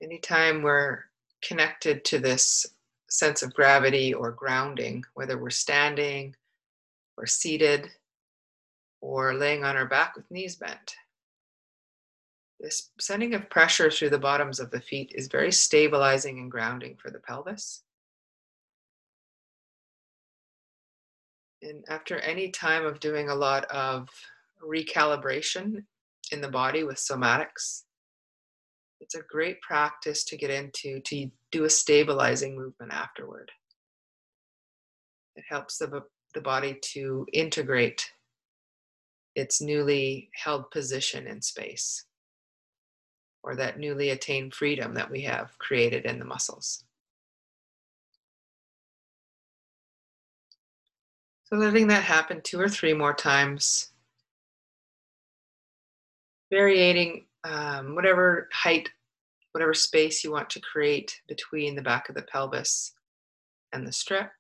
Anytime 0.01 0.61
we're 0.61 0.99
connected 1.41 2.05
to 2.05 2.19
this 2.19 2.65
sense 3.09 3.43
of 3.43 3.53
gravity 3.53 4.13
or 4.13 4.31
grounding, 4.31 5.03
whether 5.15 5.37
we're 5.37 5.49
standing 5.49 6.33
or 7.17 7.25
seated 7.25 7.89
or 9.01 9.33
laying 9.33 9.63
on 9.63 9.75
our 9.75 9.85
back 9.85 10.15
with 10.15 10.29
knees 10.31 10.55
bent. 10.55 10.95
This 12.59 12.91
sending 12.99 13.33
of 13.33 13.49
pressure 13.49 13.91
through 13.91 14.11
the 14.11 14.17
bottoms 14.17 14.59
of 14.59 14.71
the 14.71 14.79
feet 14.79 15.11
is 15.13 15.27
very 15.27 15.51
stabilizing 15.51 16.39
and 16.39 16.49
grounding 16.49 16.95
for 16.95 17.11
the 17.11 17.19
pelvis. 17.19 17.83
And 21.61 21.83
after 21.89 22.19
any 22.19 22.49
time 22.49 22.85
of 22.85 22.99
doing 22.99 23.29
a 23.29 23.35
lot 23.35 23.65
of 23.65 24.09
recalibration 24.65 25.83
in 26.31 26.41
the 26.41 26.49
body 26.49 26.83
with 26.83 26.97
somatics, 26.97 27.83
it's 29.01 29.15
a 29.15 29.21
great 29.29 29.61
practice 29.61 30.23
to 30.25 30.37
get 30.37 30.49
into 30.49 31.01
to 31.01 31.29
do 31.51 31.65
a 31.65 31.69
stabilizing 31.69 32.55
movement 32.55 32.93
afterward. 32.93 33.51
It 35.35 35.43
helps 35.49 35.77
the, 35.77 36.03
the 36.33 36.41
body 36.41 36.77
to 36.93 37.25
integrate 37.33 38.11
its 39.35 39.61
newly 39.61 40.29
held 40.35 40.69
position 40.71 41.27
in 41.27 41.41
space 41.41 42.05
or 43.43 43.55
that 43.55 43.79
newly 43.79 44.11
attained 44.11 44.53
freedom 44.53 44.93
that 44.93 45.11
we 45.11 45.21
have 45.21 45.57
created 45.59 46.05
in 46.05 46.19
the 46.19 46.25
muscles. 46.25 46.83
So, 51.45 51.57
letting 51.57 51.87
that 51.87 52.03
happen 52.03 52.41
two 52.41 52.59
or 52.59 52.69
three 52.69 52.93
more 52.93 53.13
times, 53.13 53.89
varying 56.49 57.25
um, 57.43 57.95
whatever 57.95 58.49
height, 58.51 58.89
whatever 59.51 59.73
space 59.73 60.23
you 60.23 60.31
want 60.31 60.49
to 60.51 60.61
create 60.61 61.21
between 61.27 61.75
the 61.75 61.81
back 61.81 62.09
of 62.09 62.15
the 62.15 62.21
pelvis 62.23 62.93
and 63.73 63.85
the 63.85 63.91
strip. 63.91 64.31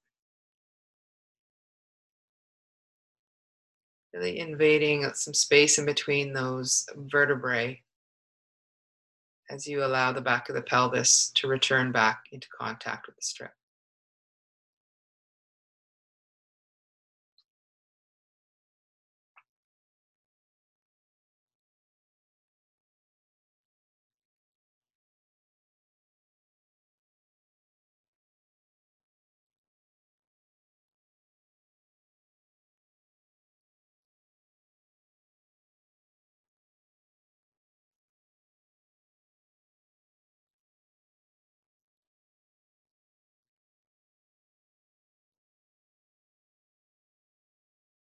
Really 4.13 4.39
invading 4.39 5.09
some 5.15 5.33
space 5.33 5.79
in 5.79 5.85
between 5.85 6.33
those 6.33 6.85
vertebrae 6.95 7.81
as 9.49 9.67
you 9.67 9.83
allow 9.83 10.11
the 10.11 10.21
back 10.21 10.49
of 10.49 10.55
the 10.55 10.61
pelvis 10.61 11.31
to 11.35 11.47
return 11.47 11.91
back 11.91 12.23
into 12.31 12.47
contact 12.57 13.07
with 13.07 13.15
the 13.15 13.21
strip. 13.21 13.51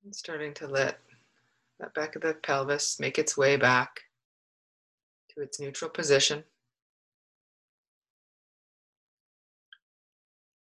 And 0.09 0.17
starting 0.17 0.55
to 0.55 0.67
let 0.67 1.01
that 1.79 1.93
back 1.93 2.17
of 2.17 2.23
the 2.23 2.33
pelvis 2.33 2.99
make 2.99 3.19
its 3.19 3.37
way 3.37 3.59
back 3.59 4.01
to 5.29 5.43
its 5.43 5.61
neutral 5.61 5.91
position. 5.91 6.45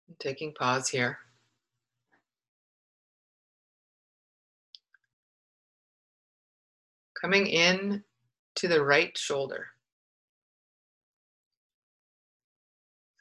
And 0.06 0.16
taking 0.20 0.54
pause 0.54 0.90
here. 0.90 1.18
Coming 7.20 7.48
in 7.48 8.04
to 8.54 8.68
the 8.68 8.84
right 8.84 9.18
shoulder. 9.18 9.66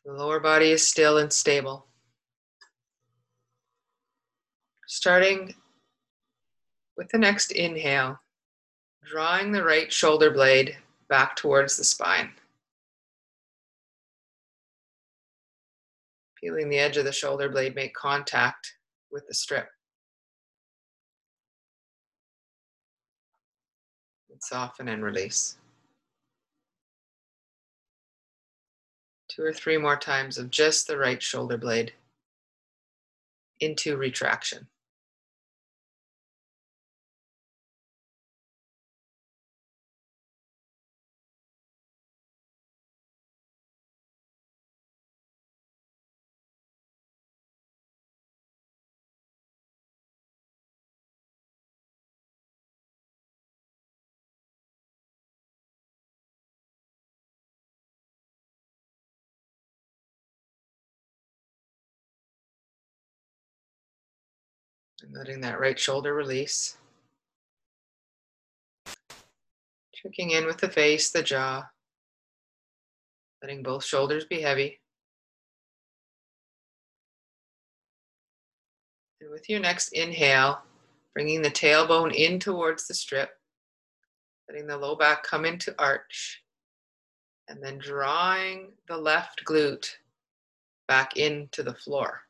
The 0.05 0.13
lower 0.13 0.39
body 0.39 0.69
is 0.69 0.87
still 0.87 1.17
and 1.17 1.33
stable. 1.33 1.87
Starting 4.85 5.55
with 6.97 7.09
the 7.09 7.17
next 7.17 7.51
inhale, 7.51 8.19
drawing 9.03 9.51
the 9.51 9.63
right 9.63 9.91
shoulder 9.91 10.31
blade 10.31 10.77
back 11.09 11.35
towards 11.35 11.77
the 11.77 11.83
spine. 11.83 12.31
Feeling 16.39 16.69
the 16.69 16.79
edge 16.79 16.97
of 16.97 17.05
the 17.05 17.11
shoulder 17.11 17.49
blade 17.49 17.75
make 17.75 17.93
contact 17.93 18.73
with 19.11 19.27
the 19.27 19.33
strip. 19.33 19.67
And 24.31 24.41
soften 24.41 24.87
and 24.87 25.03
release. 25.03 25.57
Two 29.29 29.43
or 29.43 29.53
three 29.53 29.77
more 29.77 29.97
times 29.97 30.37
of 30.37 30.49
just 30.49 30.87
the 30.87 30.97
right 30.97 31.21
shoulder 31.21 31.57
blade 31.57 31.93
into 33.59 33.95
retraction. 33.95 34.67
Letting 65.13 65.41
that 65.41 65.59
right 65.59 65.79
shoulder 65.79 66.13
release. 66.13 66.77
Checking 69.93 70.31
in 70.31 70.45
with 70.45 70.57
the 70.57 70.69
face, 70.69 71.11
the 71.11 71.21
jaw. 71.21 71.67
Letting 73.41 73.63
both 73.63 73.83
shoulders 73.83 74.25
be 74.25 74.41
heavy. 74.41 74.79
And 79.19 79.29
with 79.29 79.49
your 79.49 79.59
next 79.59 79.89
inhale, 79.89 80.61
bringing 81.13 81.41
the 81.41 81.51
tailbone 81.51 82.13
in 82.13 82.39
towards 82.39 82.87
the 82.87 82.93
strip, 82.93 83.31
Letting 84.51 84.67
the 84.67 84.75
low 84.75 84.95
back 84.95 85.23
come 85.23 85.45
into 85.45 85.73
arch 85.79 86.43
and 87.47 87.63
then 87.63 87.77
drawing 87.77 88.73
the 88.89 88.97
left 88.97 89.45
glute 89.45 89.95
back 90.89 91.15
into 91.15 91.63
the 91.63 91.73
floor. 91.73 92.23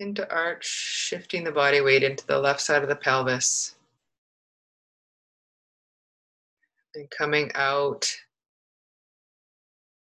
Into 0.00 0.30
arch, 0.32 0.64
shifting 0.64 1.42
the 1.42 1.50
body 1.50 1.80
weight 1.80 2.04
into 2.04 2.24
the 2.24 2.38
left 2.38 2.60
side 2.60 2.82
of 2.82 2.88
the 2.88 2.94
pelvis. 2.94 3.74
And 6.94 7.10
coming 7.10 7.50
out, 7.56 8.16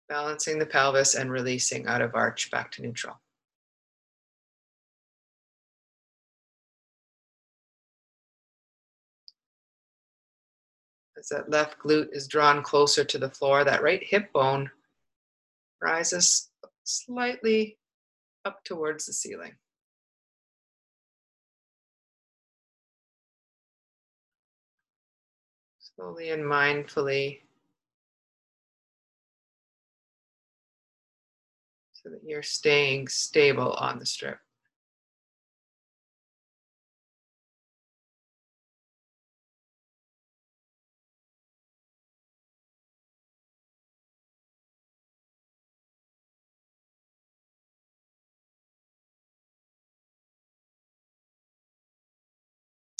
balancing 0.08 0.60
the 0.60 0.66
pelvis 0.66 1.16
and 1.16 1.32
releasing 1.32 1.88
out 1.88 2.00
of 2.00 2.14
arch 2.14 2.48
back 2.50 2.70
to 2.72 2.82
neutral. 2.82 3.18
As 11.18 11.28
that 11.28 11.50
left 11.50 11.78
glute 11.80 12.12
is 12.12 12.28
drawn 12.28 12.62
closer 12.62 13.04
to 13.04 13.18
the 13.18 13.30
floor, 13.30 13.64
that 13.64 13.82
right 13.82 14.02
hip 14.02 14.32
bone 14.32 14.70
rises 15.80 16.50
slightly 16.84 17.78
up 18.44 18.62
towards 18.64 19.06
the 19.06 19.12
ceiling. 19.12 19.54
Slowly 26.02 26.30
and 26.30 26.42
mindfully, 26.42 27.42
so 31.92 32.08
that 32.10 32.24
you're 32.24 32.42
staying 32.42 33.06
stable 33.06 33.72
on 33.74 34.00
the 34.00 34.06
strip. 34.06 34.38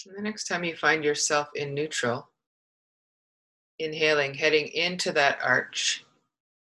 And 0.06 0.16
the 0.16 0.22
next 0.22 0.44
time 0.44 0.62
you 0.62 0.76
find 0.76 1.02
yourself 1.02 1.48
in 1.56 1.74
neutral, 1.74 2.31
inhaling, 3.82 4.34
heading 4.34 4.68
into 4.68 5.12
that 5.12 5.38
arch, 5.42 6.04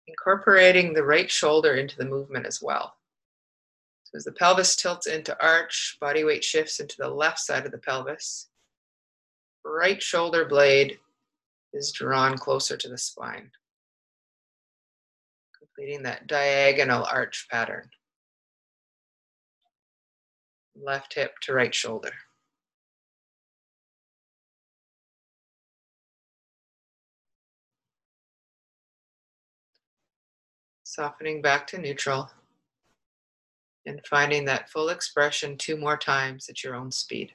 incorporating 0.06 0.92
the 0.92 1.04
right 1.04 1.30
shoulder 1.30 1.74
into 1.74 1.96
the 1.96 2.04
movement 2.04 2.46
as 2.46 2.60
well. 2.62 2.96
So 4.04 4.16
as 4.16 4.24
the 4.24 4.32
pelvis 4.32 4.76
tilts 4.76 5.06
into 5.06 5.36
arch, 5.42 5.96
body 6.00 6.24
weight 6.24 6.44
shifts 6.44 6.80
into 6.80 6.96
the 6.98 7.08
left 7.08 7.38
side 7.38 7.64
of 7.64 7.72
the 7.72 7.78
pelvis. 7.78 8.48
Right 9.64 10.02
shoulder 10.02 10.44
blade 10.44 10.98
is 11.72 11.92
drawn 11.92 12.36
closer 12.36 12.76
to 12.76 12.88
the 12.88 12.98
spine, 12.98 13.50
completing 15.58 16.02
that 16.02 16.26
diagonal 16.26 17.04
arch 17.04 17.46
pattern. 17.50 17.88
Left 20.74 21.14
hip 21.14 21.34
to 21.42 21.52
right 21.52 21.74
shoulder. 21.74 22.12
Softening 30.92 31.40
back 31.40 31.66
to 31.66 31.78
neutral, 31.78 32.30
and 33.86 33.98
finding 34.04 34.44
that 34.44 34.68
full 34.68 34.90
expression 34.90 35.56
two 35.56 35.74
more 35.74 35.96
times 35.96 36.50
at 36.50 36.62
your 36.62 36.74
own 36.74 36.92
speed. 36.92 37.32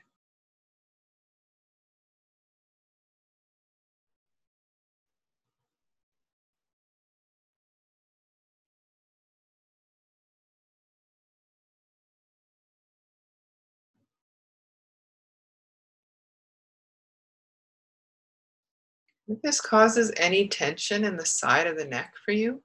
If 19.27 19.41
this 19.41 19.59
causes 19.59 20.11
any 20.15 20.47
tension 20.47 21.03
in 21.03 21.17
the 21.17 21.25
side 21.25 21.65
of 21.65 21.75
the 21.75 21.85
neck 21.85 22.13
for 22.23 22.31
you, 22.33 22.61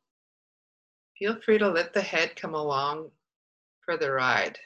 feel 1.23 1.41
free 1.45 1.59
to 1.59 1.69
let 1.69 1.93
the 1.93 2.03
head 2.03 2.35
come 2.35 2.53
along 2.53 3.09
for 3.85 3.97
the 3.97 4.11
ride. 4.11 4.59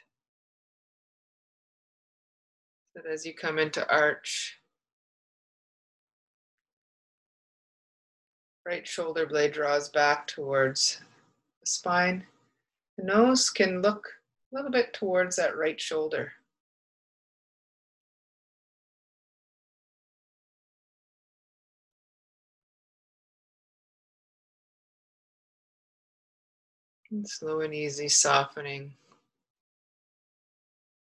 So 2.94 3.02
that 3.02 3.12
as 3.12 3.26
you 3.26 3.34
come 3.34 3.58
into 3.58 3.86
arch, 3.92 4.56
right 8.64 8.88
shoulder 8.88 9.26
blade 9.26 9.52
draws 9.52 9.90
back 9.90 10.26
towards 10.26 11.02
the 11.60 11.66
spine. 11.66 12.24
The 12.96 13.04
nose 13.04 13.50
can 13.50 13.82
look 13.82 14.08
a 14.50 14.56
little 14.56 14.70
bit 14.70 14.94
towards 14.94 15.36
that 15.36 15.58
right 15.58 15.78
shoulder. 15.78 16.32
And 27.16 27.26
slow 27.26 27.62
and 27.62 27.72
easy 27.72 28.08
softening, 28.08 28.92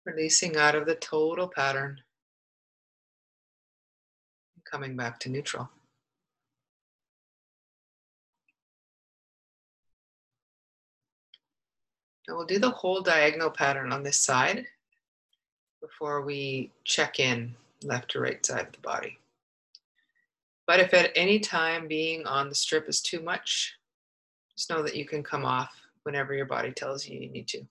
releasing 0.07 0.57
out 0.57 0.77
of 0.77 0.87
the 0.87 0.95
total 0.95 1.49
pattern, 1.49 2.01
coming 4.65 4.97
back 4.97 5.19
to 5.21 5.29
neutral. 5.29 5.69
Now 12.29 12.37
we'll 12.37 12.47
do 12.47 12.61
the 12.61 12.71
whole 12.71 13.01
diagonal 13.01 13.51
pattern 13.51 13.93
on 13.93 14.05
this 14.05 14.19
side 14.19 14.67
before 15.81 16.23
we 16.23 16.71
check 16.85 17.19
in 17.19 17.57
left 17.83 18.13
to 18.13 18.21
right 18.21 18.47
side 18.47 18.67
of 18.67 18.73
the 18.73 18.79
body. 18.79 19.19
But 20.69 20.79
if 20.79 20.95
at 20.95 21.11
any 21.17 21.41
time 21.41 21.89
being 21.89 22.25
on 22.25 22.49
the 22.49 22.55
strip 22.55 22.89
is 22.89 23.01
too 23.01 23.21
much, 23.21 23.75
just 24.57 24.71
know 24.71 24.81
that 24.85 24.95
you 24.95 25.07
can 25.07 25.25
come 25.25 25.45
off 25.45 25.75
whenever 26.05 26.35
your 26.35 26.47
body 26.47 26.71
tells 26.71 27.07
you 27.07 27.19
you 27.19 27.31
need 27.31 27.49
to. 27.49 27.67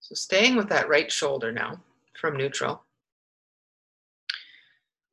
So 0.00 0.14
staying 0.14 0.56
with 0.56 0.68
that 0.70 0.88
right 0.88 1.10
shoulder 1.12 1.52
now 1.52 1.80
from 2.14 2.36
neutral, 2.36 2.82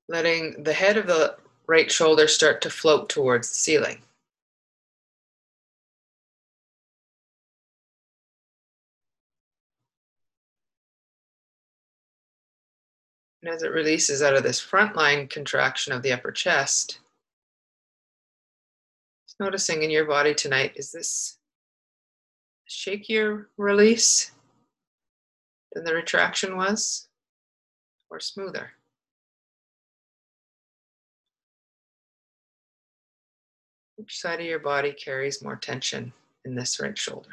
letting 0.07 0.63
the 0.63 0.73
head 0.73 0.97
of 0.97 1.05
the 1.05 1.35
right 1.67 1.91
shoulder 1.91 2.27
start 2.27 2.61
to 2.61 2.69
float 2.69 3.09
towards 3.09 3.49
the 3.49 3.55
ceiling. 3.55 4.01
And 13.41 13.53
as 13.53 13.63
it 13.63 13.71
releases 13.71 14.21
out 14.21 14.35
of 14.35 14.43
this 14.43 14.59
front 14.59 14.95
line 14.95 15.27
contraction 15.27 15.93
of 15.93 16.01
the 16.01 16.11
upper 16.11 16.31
chest, 16.31 16.99
noticing 19.39 19.83
in 19.83 19.89
your 19.89 20.05
body 20.05 20.33
tonight 20.33 20.73
is 20.75 20.91
this 20.91 21.37
shakier 22.69 23.45
release 23.57 24.31
than 25.73 25.83
the 25.83 25.93
retraction 25.93 26.57
was, 26.57 27.07
or 28.09 28.19
smoother? 28.19 28.71
Which 33.95 34.19
side 34.19 34.39
of 34.39 34.45
your 34.45 34.59
body 34.59 34.93
carries 34.93 35.43
more 35.43 35.55
tension 35.55 36.13
in 36.45 36.55
this 36.55 36.79
right 36.79 36.97
shoulder? 36.97 37.29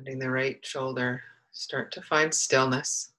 Letting 0.00 0.18
the 0.18 0.30
right 0.30 0.64
shoulder 0.64 1.22
start 1.52 1.92
to 1.92 2.00
find 2.00 2.32
stillness. 2.32 3.12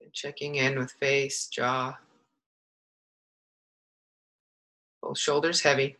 And 0.00 0.12
checking 0.12 0.56
in 0.56 0.80
with 0.80 0.90
face, 0.90 1.46
jaw. 1.46 1.96
Both 5.00 5.16
shoulders 5.16 5.60
heavy. 5.60 5.96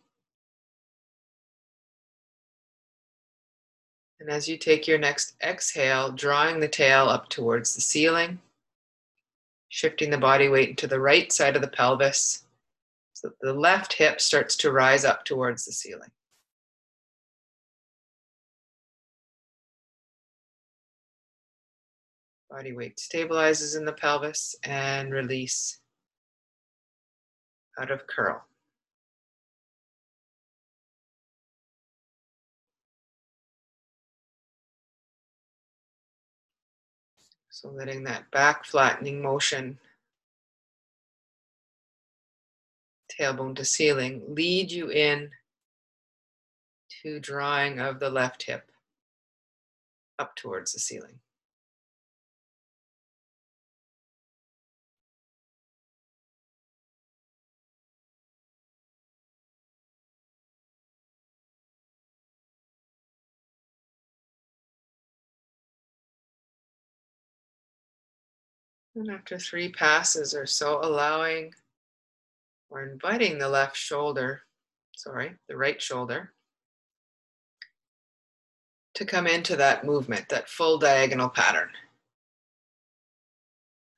And 4.18 4.28
as 4.28 4.48
you 4.48 4.58
take 4.58 4.88
your 4.88 4.98
next 4.98 5.36
exhale, 5.40 6.10
drawing 6.10 6.58
the 6.58 6.66
tail 6.66 7.08
up 7.08 7.28
towards 7.28 7.76
the 7.76 7.80
ceiling, 7.80 8.40
shifting 9.68 10.10
the 10.10 10.18
body 10.18 10.48
weight 10.48 10.70
into 10.70 10.88
the 10.88 11.00
right 11.00 11.30
side 11.30 11.54
of 11.54 11.62
the 11.62 11.68
pelvis 11.68 12.42
so 13.12 13.30
the 13.40 13.52
left 13.52 13.92
hip 13.92 14.20
starts 14.20 14.56
to 14.56 14.72
rise 14.72 15.04
up 15.04 15.24
towards 15.24 15.64
the 15.64 15.72
ceiling. 15.72 16.10
Body 22.50 22.72
weight 22.72 22.96
stabilizes 22.96 23.76
in 23.76 23.84
the 23.84 23.92
pelvis 23.92 24.56
and 24.64 25.12
release 25.12 25.78
out 27.80 27.92
of 27.92 28.08
curl. 28.08 28.44
So 37.50 37.68
letting 37.68 38.04
that 38.04 38.30
back 38.30 38.64
flattening 38.64 39.22
motion, 39.22 39.78
tailbone 43.16 43.54
to 43.56 43.64
ceiling, 43.64 44.22
lead 44.26 44.72
you 44.72 44.90
in 44.90 45.30
to 47.02 47.20
drawing 47.20 47.78
of 47.78 48.00
the 48.00 48.10
left 48.10 48.44
hip 48.44 48.70
up 50.18 50.34
towards 50.36 50.72
the 50.72 50.80
ceiling. 50.80 51.20
And 68.96 69.10
after 69.10 69.38
three 69.38 69.68
passes 69.68 70.34
or 70.34 70.46
so, 70.46 70.80
allowing 70.82 71.54
or 72.70 72.82
inviting 72.82 73.38
the 73.38 73.48
left 73.48 73.76
shoulder, 73.76 74.42
sorry, 74.96 75.34
the 75.48 75.56
right 75.56 75.80
shoulder, 75.80 76.32
to 78.94 79.04
come 79.04 79.26
into 79.26 79.56
that 79.56 79.84
movement, 79.84 80.28
that 80.28 80.48
full 80.48 80.78
diagonal 80.78 81.28
pattern. 81.28 81.70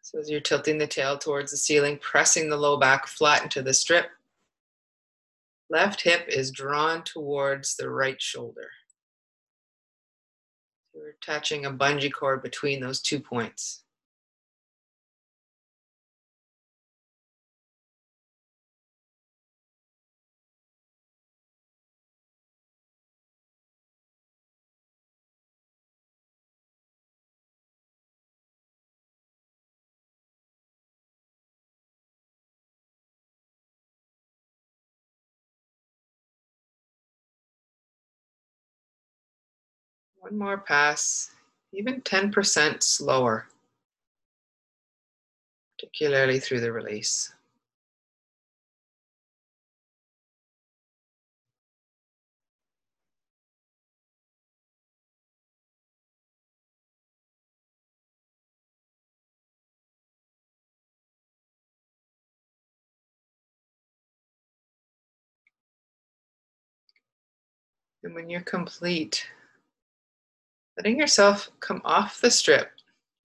So 0.02 0.18
as 0.18 0.30
you're 0.30 0.40
tilting 0.40 0.78
the 0.78 0.86
tail 0.86 1.16
towards 1.16 1.50
the 1.50 1.56
ceiling, 1.56 1.98
pressing 1.98 2.50
the 2.50 2.56
low 2.56 2.76
back 2.76 3.06
flat 3.06 3.42
into 3.42 3.62
the 3.62 3.72
strip, 3.72 4.10
left 5.70 6.02
hip 6.02 6.26
is 6.28 6.50
drawn 6.50 7.02
towards 7.02 7.76
the 7.76 7.88
right 7.88 8.20
shoulder. 8.20 8.68
You're 10.94 11.14
attaching 11.20 11.64
a 11.64 11.70
bungee 11.70 12.12
cord 12.12 12.42
between 12.42 12.80
those 12.80 13.00
two 13.00 13.20
points. 13.20 13.81
One 40.22 40.38
more 40.38 40.58
pass, 40.58 41.32
even 41.72 42.00
10% 42.00 42.80
slower, 42.84 43.48
particularly 45.76 46.38
through 46.38 46.60
the 46.60 46.70
release. 46.70 47.34
And 68.04 68.14
when 68.14 68.30
you're 68.30 68.40
complete, 68.40 69.26
letting 70.76 70.98
yourself 70.98 71.50
come 71.60 71.80
off 71.84 72.20
the 72.20 72.30
strip. 72.30 72.70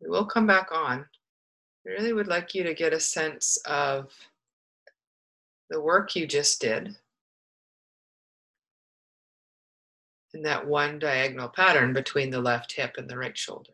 We 0.02 0.10
will 0.10 0.26
come 0.26 0.48
back 0.48 0.70
on. 0.72 1.06
I 1.86 1.90
really 1.90 2.14
would 2.14 2.28
like 2.28 2.54
you 2.54 2.64
to 2.64 2.74
get 2.74 2.94
a 2.94 3.00
sense 3.00 3.58
of 3.66 4.12
the 5.70 5.82
work 5.82 6.16
you 6.16 6.28
just 6.28 6.62
did 6.62 6.96
in 10.34 10.44
that 10.44 10.68
one 10.68 11.00
diagonal 11.00 11.50
pattern 11.50 11.94
between 11.94 12.30
the 12.30 12.42
left 12.42 12.74
hip 12.74 12.96
and 12.98 13.10
the 13.10 13.18
right 13.18 13.38
shoulder. 13.38 13.72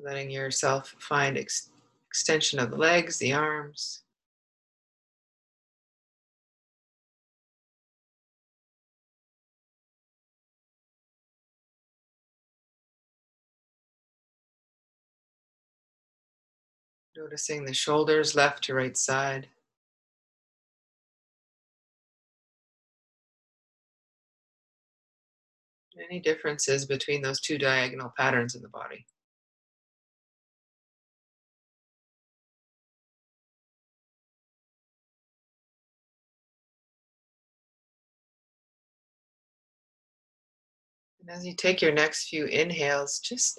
letting 0.00 0.30
yourself 0.30 0.94
find 1.00 1.36
ex 1.36 1.70
extension 2.08 2.58
of 2.58 2.70
the 2.70 2.76
legs, 2.76 3.18
the 3.18 3.32
arms. 3.32 4.02
Noticing 17.18 17.64
the 17.64 17.74
shoulders 17.74 18.36
left 18.36 18.62
to 18.64 18.74
right 18.74 18.96
side. 18.96 19.48
Any 26.08 26.20
differences 26.20 26.86
between 26.86 27.22
those 27.22 27.40
two 27.40 27.58
diagonal 27.58 28.12
patterns 28.16 28.54
in 28.54 28.62
the 28.62 28.68
body? 28.68 29.04
And 41.20 41.28
as 41.36 41.44
you 41.44 41.56
take 41.56 41.82
your 41.82 41.92
next 41.92 42.28
few 42.28 42.44
inhales, 42.44 43.18
just 43.18 43.58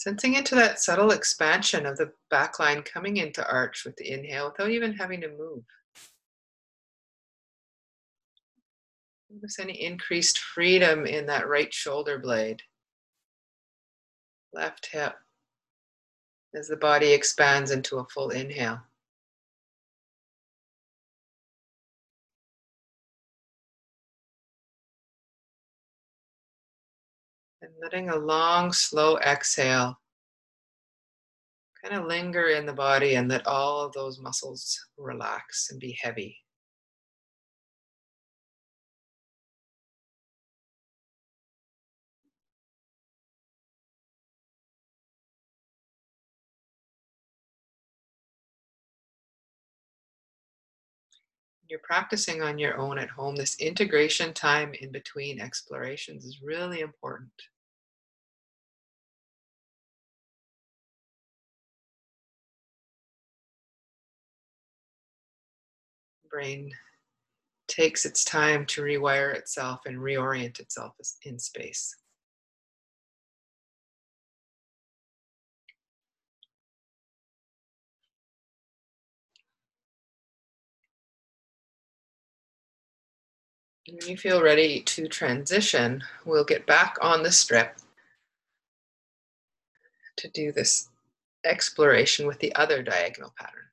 Sensing 0.00 0.32
into 0.32 0.54
that 0.54 0.80
subtle 0.80 1.10
expansion 1.10 1.84
of 1.84 1.98
the 1.98 2.10
back 2.30 2.58
line 2.58 2.82
coming 2.82 3.18
into 3.18 3.46
arch 3.46 3.84
with 3.84 3.96
the 3.96 4.10
inhale 4.10 4.46
without 4.46 4.70
even 4.70 4.94
having 4.94 5.20
to 5.20 5.28
move. 5.28 5.62
Notice 9.28 9.58
any 9.58 9.74
increased 9.74 10.38
freedom 10.38 11.04
in 11.04 11.26
that 11.26 11.46
right 11.46 11.70
shoulder 11.74 12.18
blade. 12.18 12.62
Left 14.54 14.86
hip 14.90 15.16
as 16.54 16.68
the 16.68 16.78
body 16.78 17.12
expands 17.12 17.70
into 17.70 17.98
a 17.98 18.06
full 18.06 18.30
inhale. 18.30 18.80
Letting 27.80 28.10
a 28.10 28.16
long, 28.16 28.72
slow 28.72 29.18
exhale 29.18 29.98
kind 31.82 31.94
of 31.94 32.06
linger 32.06 32.48
in 32.48 32.66
the 32.66 32.72
body 32.72 33.14
and 33.14 33.28
let 33.28 33.46
all 33.46 33.80
of 33.80 33.92
those 33.92 34.20
muscles 34.20 34.78
relax 34.98 35.70
and 35.70 35.80
be 35.80 35.98
heavy. 36.00 36.36
you're 51.70 51.78
practicing 51.78 52.42
on 52.42 52.58
your 52.58 52.76
own 52.76 52.98
at 52.98 53.08
home, 53.08 53.36
this 53.36 53.54
integration 53.60 54.34
time 54.34 54.74
in 54.80 54.90
between 54.90 55.40
explorations 55.40 56.24
is 56.24 56.42
really 56.42 56.80
important. 56.80 57.30
Brain 66.30 66.72
takes 67.66 68.04
its 68.04 68.24
time 68.24 68.66
to 68.66 68.82
rewire 68.82 69.34
itself 69.34 69.80
and 69.86 69.98
reorient 69.98 70.60
itself 70.60 70.94
in 71.24 71.38
space. 71.38 71.96
When 83.88 84.08
you 84.08 84.16
feel 84.16 84.42
ready 84.42 84.82
to 84.82 85.08
transition, 85.08 86.04
we'll 86.24 86.44
get 86.44 86.66
back 86.66 86.96
on 87.00 87.24
the 87.24 87.32
strip 87.32 87.78
to 90.16 90.28
do 90.28 90.52
this 90.52 90.88
exploration 91.44 92.26
with 92.26 92.38
the 92.38 92.54
other 92.54 92.82
diagonal 92.82 93.32
pattern. 93.36 93.69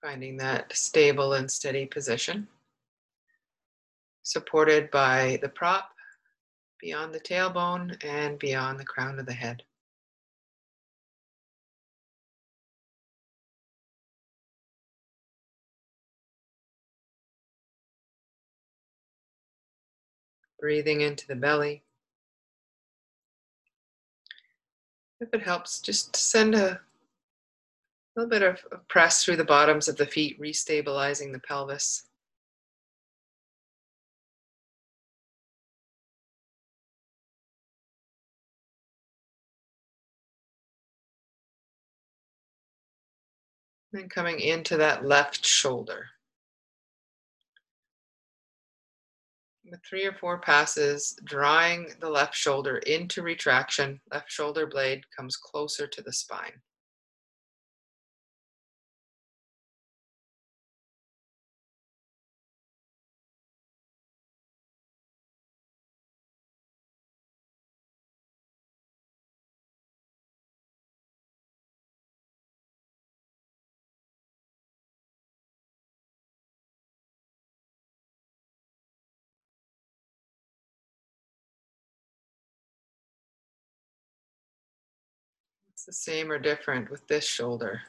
Finding 0.00 0.36
that 0.36 0.72
stable 0.76 1.32
and 1.32 1.50
steady 1.50 1.84
position, 1.84 2.46
supported 4.22 4.92
by 4.92 5.40
the 5.42 5.48
prop 5.48 5.90
beyond 6.80 7.12
the 7.12 7.18
tailbone 7.18 7.96
and 8.04 8.38
beyond 8.38 8.78
the 8.78 8.84
crown 8.84 9.18
of 9.18 9.26
the 9.26 9.32
head. 9.32 9.64
Breathing 20.60 21.00
into 21.00 21.26
the 21.26 21.34
belly. 21.34 21.82
If 25.20 25.34
it 25.34 25.42
helps, 25.42 25.80
just 25.80 26.14
send 26.14 26.54
a 26.54 26.80
a 28.18 28.22
little 28.22 28.30
bit 28.30 28.42
of 28.72 28.88
press 28.88 29.24
through 29.24 29.36
the 29.36 29.44
bottoms 29.44 29.86
of 29.86 29.96
the 29.96 30.06
feet, 30.06 30.40
restabilizing 30.40 31.32
the 31.32 31.38
pelvis. 31.38 32.02
Then 43.92 44.08
coming 44.08 44.40
into 44.40 44.76
that 44.78 45.04
left 45.04 45.46
shoulder. 45.46 46.06
With 49.64 49.80
three 49.88 50.04
or 50.04 50.12
four 50.12 50.38
passes, 50.38 51.16
drawing 51.24 51.94
the 52.00 52.10
left 52.10 52.34
shoulder 52.34 52.78
into 52.78 53.22
retraction, 53.22 54.00
left 54.10 54.32
shoulder 54.32 54.66
blade 54.66 55.04
comes 55.16 55.36
closer 55.36 55.86
to 55.86 56.02
the 56.02 56.12
spine. 56.12 56.60
The 85.88 85.94
same 85.94 86.30
or 86.30 86.38
different 86.38 86.90
with 86.90 87.08
this 87.08 87.24
shoulder 87.24 87.80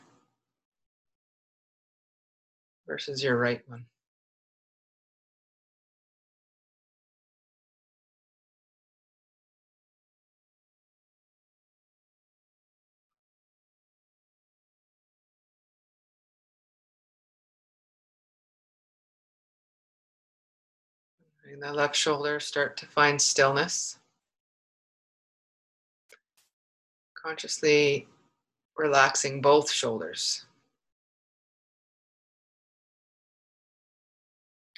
versus 2.88 3.22
your 3.22 3.36
right 3.36 3.62
one. 3.68 3.86
And 21.52 21.62
the 21.62 21.74
left 21.74 21.98
shoulder 21.98 22.40
start 22.40 22.78
to 22.78 22.86
find 22.86 23.22
stillness. 23.22 23.99
Consciously 27.22 28.08
relaxing 28.78 29.42
both 29.42 29.70
shoulders. 29.70 30.46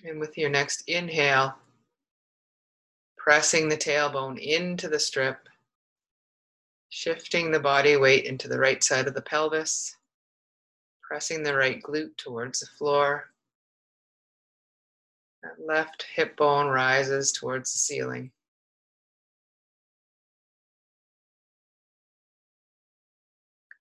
And 0.03 0.19
with 0.19 0.37
your 0.37 0.49
next 0.49 0.83
inhale, 0.87 1.55
pressing 3.17 3.69
the 3.69 3.77
tailbone 3.77 4.39
into 4.39 4.87
the 4.87 4.99
strip, 4.99 5.47
shifting 6.89 7.51
the 7.51 7.59
body 7.59 7.95
weight 7.95 8.25
into 8.25 8.47
the 8.47 8.59
right 8.59 8.83
side 8.83 9.07
of 9.07 9.13
the 9.13 9.21
pelvis, 9.21 9.95
pressing 11.03 11.43
the 11.43 11.55
right 11.55 11.81
glute 11.83 12.17
towards 12.17 12.61
the 12.61 12.65
floor. 12.65 13.29
That 15.43 15.63
left 15.63 16.07
hip 16.15 16.35
bone 16.37 16.67
rises 16.67 17.31
towards 17.31 17.71
the 17.71 17.77
ceiling. 17.77 18.31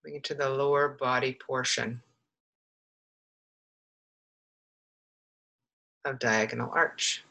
Coming 0.03 0.17
into 0.17 0.35
the 0.35 0.49
lower 0.49 0.89
body 0.89 1.37
portion 1.47 2.03
of 6.07 6.19
diagonal 6.19 6.71
arch. 6.75 7.23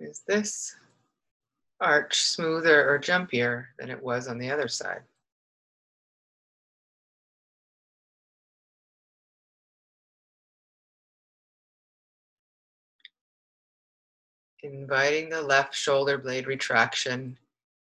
Is 0.00 0.22
this 0.28 0.76
arch 1.80 2.22
smoother 2.22 2.88
or 2.88 3.00
jumpier 3.00 3.66
than 3.78 3.90
it 3.90 4.00
was 4.00 4.28
on 4.28 4.38
the 4.38 4.50
other 4.50 4.68
side? 4.68 5.02
Inviting 14.62 15.30
the 15.30 15.42
left 15.42 15.74
shoulder 15.74 16.16
blade 16.18 16.46
retraction 16.46 17.36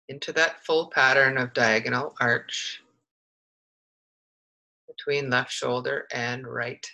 into 0.07 0.31
that 0.33 0.65
full 0.65 0.87
pattern 0.87 1.37
of 1.37 1.53
diagonal 1.53 2.15
arch 2.19 2.81
between 4.87 5.29
left 5.29 5.51
shoulder 5.51 6.07
and 6.11 6.47
right 6.47 6.87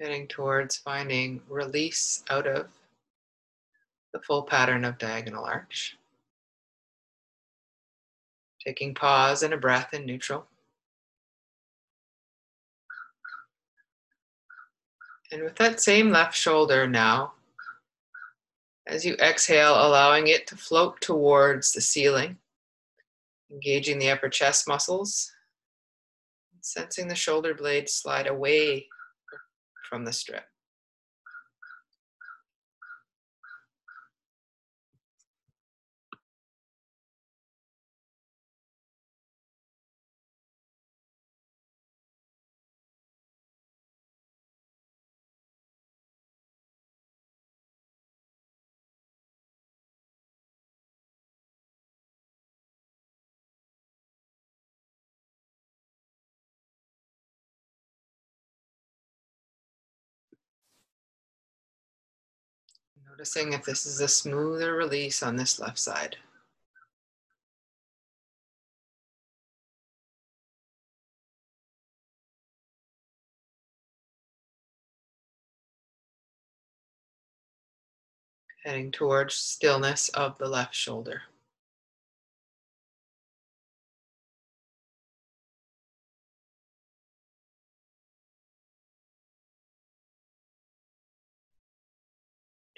Heading 0.00 0.28
towards 0.28 0.78
finding 0.78 1.42
release 1.46 2.24
out 2.30 2.46
of 2.46 2.68
the 4.14 4.20
full 4.20 4.44
pattern 4.44 4.86
of 4.86 4.96
diagonal 4.96 5.44
arch. 5.44 5.98
Taking 8.64 8.94
pause 8.94 9.42
and 9.42 9.52
a 9.52 9.58
breath 9.58 9.92
in 9.92 10.06
neutral. 10.06 10.46
And 15.30 15.42
with 15.42 15.56
that 15.56 15.82
same 15.82 16.10
left 16.10 16.34
shoulder 16.34 16.88
now, 16.88 17.34
as 18.86 19.04
you 19.04 19.16
exhale, 19.16 19.74
allowing 19.74 20.28
it 20.28 20.46
to 20.46 20.56
float 20.56 20.98
towards 21.02 21.72
the 21.72 21.82
ceiling, 21.82 22.38
engaging 23.50 23.98
the 23.98 24.10
upper 24.10 24.30
chest 24.30 24.66
muscles, 24.66 25.30
sensing 26.62 27.06
the 27.06 27.14
shoulder 27.14 27.52
blades 27.52 27.92
slide 27.92 28.26
away 28.26 28.86
from 29.90 30.04
the 30.04 30.12
strip. 30.12 30.49
Noticing 63.20 63.52
if 63.52 63.66
this 63.66 63.84
is 63.84 64.00
a 64.00 64.08
smoother 64.08 64.74
release 64.74 65.22
on 65.22 65.36
this 65.36 65.60
left 65.60 65.78
side. 65.78 66.16
Heading 78.64 78.90
towards 78.90 79.34
stillness 79.34 80.08
of 80.08 80.38
the 80.38 80.48
left 80.48 80.74
shoulder. 80.74 81.24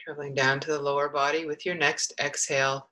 Traveling 0.04 0.34
down 0.34 0.58
to 0.60 0.72
the 0.72 0.82
lower 0.82 1.08
body 1.08 1.46
with 1.46 1.64
your 1.64 1.76
next 1.76 2.12
exhale, 2.18 2.90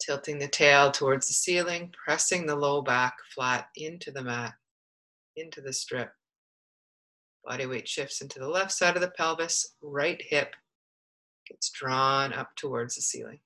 tilting 0.00 0.38
the 0.38 0.46
tail 0.46 0.92
towards 0.92 1.26
the 1.26 1.34
ceiling, 1.34 1.92
pressing 2.04 2.46
the 2.46 2.54
low 2.54 2.80
back 2.80 3.16
flat 3.34 3.68
into 3.74 4.12
the 4.12 4.22
mat, 4.22 4.54
into 5.34 5.60
the 5.60 5.72
strip. 5.72 6.12
Body 7.44 7.66
weight 7.66 7.88
shifts 7.88 8.20
into 8.20 8.38
the 8.38 8.48
left 8.48 8.70
side 8.70 8.94
of 8.94 9.02
the 9.02 9.10
pelvis, 9.10 9.74
right 9.82 10.22
hip 10.22 10.54
gets 11.48 11.70
drawn 11.70 12.32
up 12.32 12.54
towards 12.54 12.94
the 12.94 13.02
ceiling. 13.02 13.40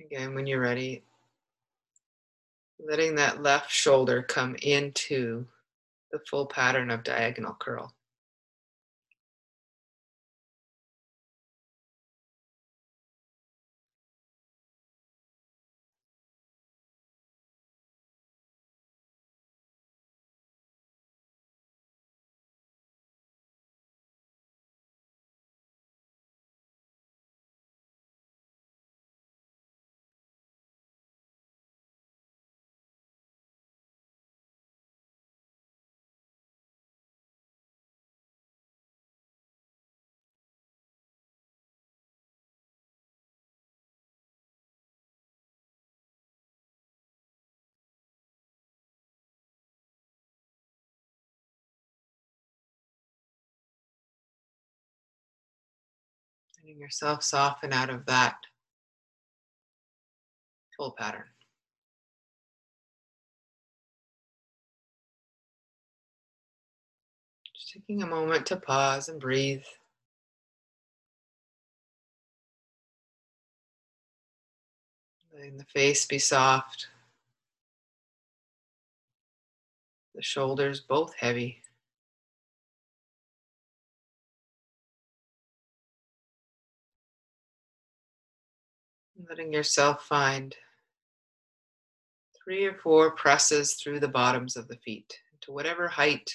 Again, 0.00 0.34
when 0.34 0.46
you're 0.46 0.60
ready, 0.60 1.02
letting 2.78 3.16
that 3.16 3.42
left 3.42 3.70
shoulder 3.70 4.22
come 4.22 4.54
into 4.62 5.46
the 6.12 6.20
full 6.20 6.46
pattern 6.46 6.90
of 6.90 7.02
diagonal 7.02 7.56
curl. 7.58 7.92
Yourself 56.76 57.22
soften 57.22 57.72
out 57.72 57.88
of 57.88 58.04
that 58.06 58.36
full 60.76 60.92
pattern. 60.92 61.24
Just 67.54 67.72
taking 67.72 68.02
a 68.02 68.06
moment 68.06 68.46
to 68.46 68.56
pause 68.56 69.08
and 69.08 69.20
breathe. 69.20 69.64
Letting 75.34 75.56
the 75.56 75.64
face 75.64 76.04
be 76.06 76.18
soft. 76.18 76.88
The 80.14 80.22
shoulders 80.22 80.80
both 80.80 81.14
heavy. 81.14 81.62
Letting 89.26 89.52
yourself 89.52 90.04
find 90.04 90.54
three 92.44 92.64
or 92.66 92.74
four 92.74 93.10
presses 93.10 93.74
through 93.74 93.98
the 93.98 94.06
bottoms 94.06 94.56
of 94.56 94.68
the 94.68 94.76
feet 94.76 95.12
to 95.40 95.50
whatever 95.50 95.88
height 95.88 96.30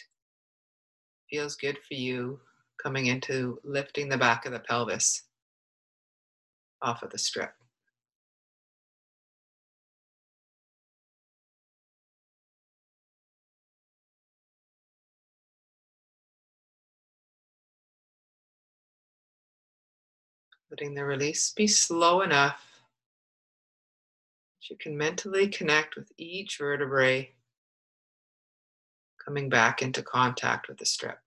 feels 1.29 1.55
good 1.55 1.79
for 1.87 1.93
you, 1.93 2.41
coming 2.81 3.05
into 3.05 3.57
lifting 3.63 4.09
the 4.09 4.17
back 4.17 4.45
of 4.45 4.51
the 4.51 4.59
pelvis 4.59 5.23
off 6.81 7.03
of 7.03 7.09
the 7.11 7.17
strip. 7.17 7.53
Letting 20.69 20.95
the 20.95 21.05
release 21.05 21.53
be 21.55 21.65
slow 21.65 22.21
enough 22.21 22.72
you 24.69 24.77
can 24.77 24.97
mentally 24.97 25.47
connect 25.47 25.95
with 25.95 26.11
each 26.17 26.57
vertebrae 26.57 27.31
coming 29.23 29.49
back 29.49 29.81
into 29.81 30.01
contact 30.01 30.67
with 30.67 30.77
the 30.77 30.85
strip. 30.85 31.22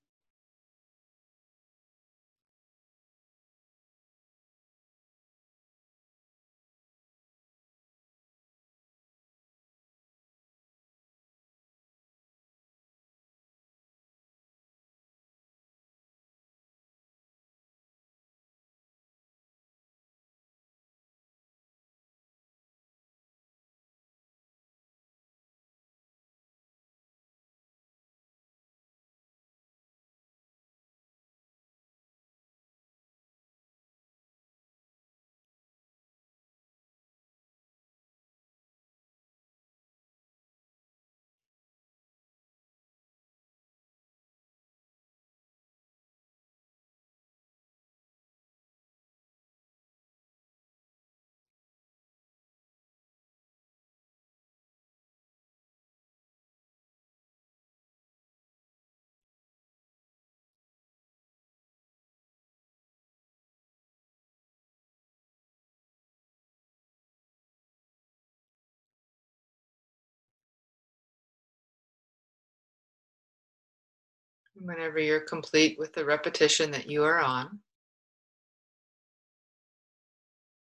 Whenever 74.61 74.99
you're 74.99 75.21
complete 75.21 75.79
with 75.79 75.93
the 75.93 76.05
repetition 76.05 76.71
that 76.71 76.91
you 76.91 77.05
are 77.05 77.21
on, 77.21 77.61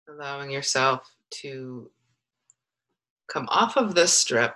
allowing 0.08 0.52
yourself 0.52 1.10
to 1.30 1.90
come 3.28 3.48
off 3.50 3.78
of 3.78 3.96
this 3.96 4.14
strip 4.14 4.56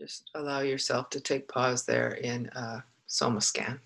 just 0.00 0.30
allow 0.34 0.60
yourself 0.60 1.10
to 1.10 1.20
take 1.20 1.46
pause 1.46 1.84
there 1.84 2.12
in 2.12 2.46
a 2.54 2.82
soma 3.06 3.40
scan. 3.40 3.78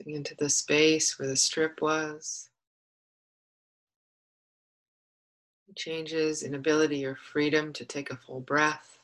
Into 0.00 0.34
the 0.36 0.48
space 0.48 1.18
where 1.18 1.28
the 1.28 1.36
strip 1.36 1.80
was. 1.80 2.48
Changes 5.74 6.42
in 6.42 6.54
ability 6.54 7.04
or 7.06 7.16
freedom 7.16 7.72
to 7.72 7.84
take 7.84 8.10
a 8.10 8.16
full 8.16 8.40
breath. 8.40 8.98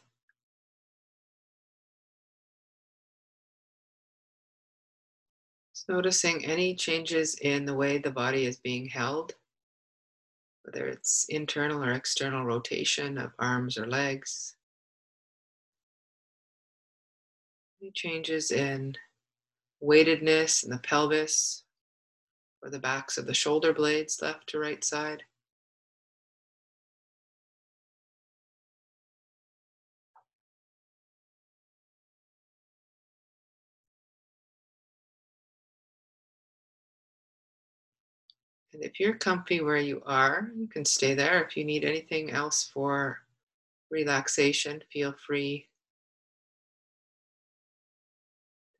Noticing 5.89 6.45
any 6.45 6.75
changes 6.75 7.37
in 7.37 7.65
the 7.65 7.75
way 7.75 7.97
the 7.97 8.11
body 8.11 8.45
is 8.45 8.59
being 8.59 8.87
held, 8.87 9.35
whether 10.65 10.87
it's 10.87 11.25
internal 11.31 11.83
or 11.83 11.93
external 11.93 12.45
rotation 12.45 13.17
of 13.17 13.33
arms 13.39 13.79
or 13.79 13.87
legs. 13.87 14.57
Any 17.81 17.91
changes 17.93 18.51
in 18.51 18.97
weightedness 19.81 20.65
in 20.65 20.71
the 20.71 20.79
pelvis 20.79 21.65
or 22.63 22.71
the 22.71 22.79
backs 22.79 23.19
of 23.19 23.27
the 23.27 23.35
shoulder 23.35 23.73
blades, 23.73 24.21
left 24.21 24.49
to 24.49 24.59
right 24.59 24.85
side. 24.85 25.23
And 38.75 38.85
if 38.85 39.01
you're 39.01 39.15
comfy 39.15 39.61
where 39.61 39.79
you 39.79 40.03
are, 40.05 40.51
you 40.57 40.67
can 40.67 40.85
stay 40.85 41.15
there. 41.15 41.43
If 41.43 41.57
you 41.57 41.65
need 41.65 41.85
anything 41.85 42.31
else 42.31 42.71
for 42.73 43.19
relaxation, 43.91 44.83
feel 44.93 45.15
free 45.27 45.68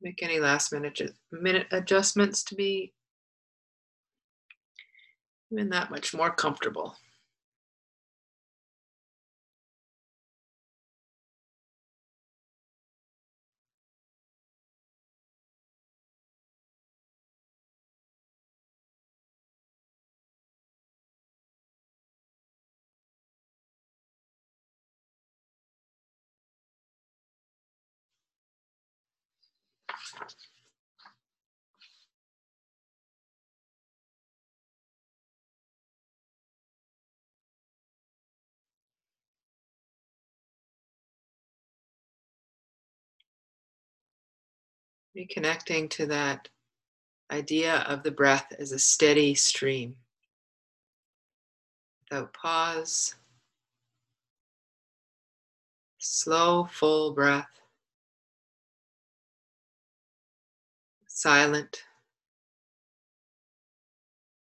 make 0.01 0.21
any 0.23 0.39
last 0.39 0.71
minute 0.71 1.01
minute 1.31 1.67
adjustments 1.71 2.43
to 2.43 2.55
be 2.55 2.93
even 5.51 5.69
that 5.69 5.89
much 5.89 6.13
more 6.13 6.31
comfortable. 6.31 6.95
Reconnecting 45.19 45.89
to 45.91 46.05
that 46.05 46.47
idea 47.29 47.79
of 47.87 48.03
the 48.03 48.11
breath 48.11 48.53
as 48.57 48.71
a 48.71 48.79
steady 48.79 49.35
stream. 49.35 49.97
Without 52.09 52.33
pause, 52.33 53.15
slow, 55.97 56.69
full 56.71 57.13
breath. 57.13 57.59
silent, 61.19 61.83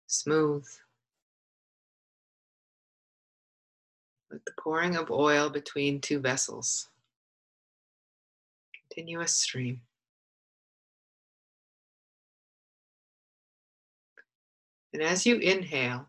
smooth, 0.09 0.67
like 4.31 4.45
the 4.45 4.53
pouring 4.61 4.95
of 4.95 5.11
oil 5.11 5.49
between 5.49 6.03
two 6.03 6.19
vessels. 6.19 6.91
Continuous 8.75 9.33
stream. 9.33 9.81
And 14.93 15.03
as 15.03 15.25
you 15.25 15.37
inhale, 15.37 16.09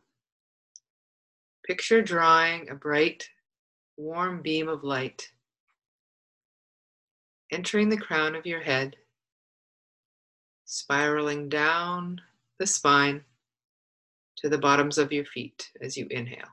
picture 1.66 2.02
drawing 2.02 2.70
a 2.70 2.76
bright, 2.76 3.30
warm 3.98 4.42
beam 4.42 4.68
of 4.68 4.84
light 4.84 5.30
entering 7.52 7.90
the 7.90 7.98
crown 7.98 8.34
of 8.34 8.46
your 8.46 8.62
head 8.62 8.96
spiraling 10.66 11.50
down 11.50 12.22
the 12.58 12.66
spine 12.66 13.22
to 14.38 14.48
the 14.48 14.58
bottoms 14.58 14.98
of 14.98 15.12
your 15.12 15.26
feet 15.26 15.70
as 15.82 15.98
you 15.98 16.08
inhale. 16.10 16.48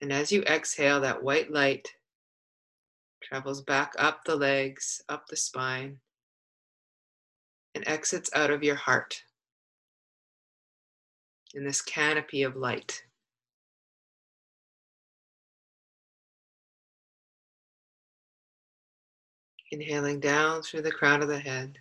And 0.00 0.12
as 0.12 0.30
you 0.30 0.42
exhale, 0.42 1.00
that 1.00 1.22
white 1.22 1.50
light 1.50 1.88
travels 3.20 3.60
back 3.60 3.92
up 3.98 4.24
the 4.24 4.36
legs, 4.36 5.02
up 5.08 5.26
the 5.26 5.36
spine, 5.36 5.98
and 7.74 7.86
exits 7.88 8.30
out 8.34 8.50
of 8.50 8.62
your 8.62 8.76
heart 8.76 9.24
in 11.58 11.64
this 11.64 11.82
canopy 11.82 12.44
of 12.44 12.54
light. 12.54 13.02
Inhaling 19.72 20.20
down 20.20 20.62
through 20.62 20.82
the 20.82 20.92
crown 20.92 21.20
of 21.20 21.28
the 21.28 21.40
head 21.40 21.76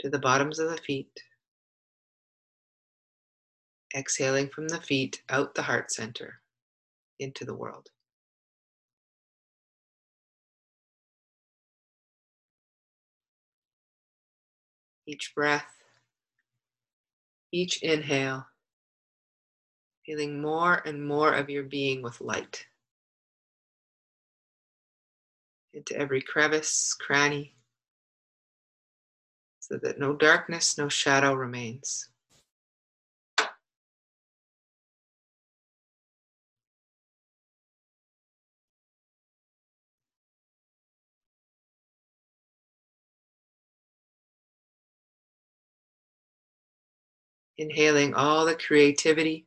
to 0.00 0.10
the 0.10 0.18
bottoms 0.18 0.58
of 0.58 0.68
the 0.70 0.76
feet. 0.76 1.10
Exhaling 3.96 4.48
from 4.48 4.68
the 4.68 4.80
feet 4.80 5.22
out 5.30 5.54
the 5.54 5.62
heart 5.62 5.90
center 5.90 6.40
into 7.18 7.46
the 7.46 7.54
world. 7.54 7.88
Each 15.06 15.32
breath, 15.34 15.81
each 17.52 17.82
inhale, 17.82 18.46
feeling 20.06 20.40
more 20.40 20.82
and 20.86 21.06
more 21.06 21.32
of 21.32 21.50
your 21.50 21.64
being 21.64 22.02
with 22.02 22.20
light. 22.20 22.66
Into 25.74 25.96
every 25.96 26.20
crevice, 26.20 26.94
cranny, 26.94 27.54
so 29.60 29.78
that 29.78 29.98
no 29.98 30.14
darkness, 30.14 30.76
no 30.76 30.88
shadow 30.88 31.34
remains. 31.34 32.08
Inhaling 47.62 48.12
all 48.12 48.44
the 48.44 48.56
creativity. 48.56 49.46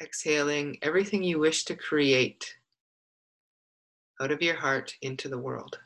Exhaling 0.00 0.78
everything 0.82 1.24
you 1.24 1.40
wish 1.40 1.64
to 1.64 1.74
create 1.74 2.58
out 4.20 4.30
of 4.30 4.40
your 4.40 4.54
heart 4.54 4.94
into 5.02 5.28
the 5.28 5.36
world. 5.36 5.80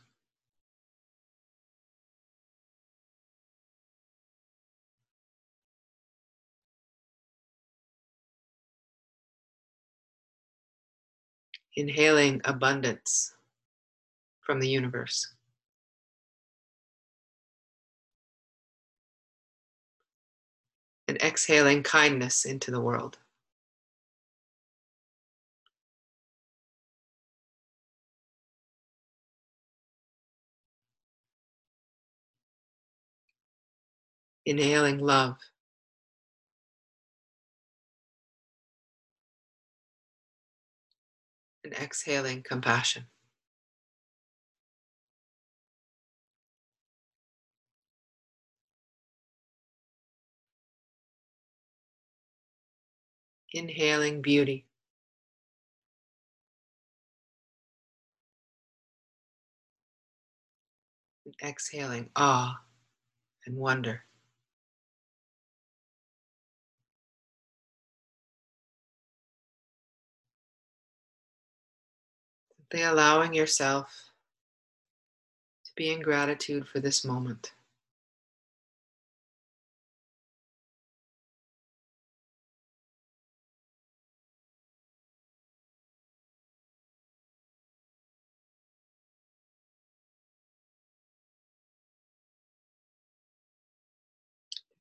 Inhaling 11.76 12.43
abundance 12.45 13.33
from 14.43 14.61
the 14.61 14.68
universe. 14.68 15.35
And 21.11 21.20
exhaling 21.22 21.82
kindness 21.82 22.44
into 22.44 22.70
the 22.70 22.80
world. 22.80 23.18
Inhaling 34.46 35.00
love. 35.00 35.36
And 41.64 41.72
exhaling 41.72 42.44
compassion. 42.44 43.06
Inhaling 53.53 54.22
beauty. 54.22 54.66
And 61.24 61.34
exhaling 61.42 62.11
awe 62.14 62.61
and 63.46 63.57
wonder. 63.57 64.05
Simply 72.57 72.82
allowing 72.82 73.34
yourself 73.34 74.12
to 75.64 75.70
be 75.74 75.90
in 75.90 76.01
gratitude 76.01 76.68
for 76.68 76.78
this 76.78 77.05
moment. 77.05 77.53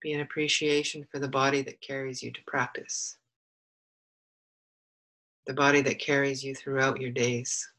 Be 0.01 0.13
an 0.13 0.21
appreciation 0.21 1.05
for 1.11 1.19
the 1.19 1.27
body 1.27 1.61
that 1.61 1.81
carries 1.81 2.23
you 2.23 2.31
to 2.31 2.39
practice, 2.47 3.17
the 5.45 5.53
body 5.53 5.81
that 5.81 5.99
carries 5.99 6.43
you 6.43 6.55
throughout 6.55 7.01
your 7.01 7.11
days. 7.11 7.69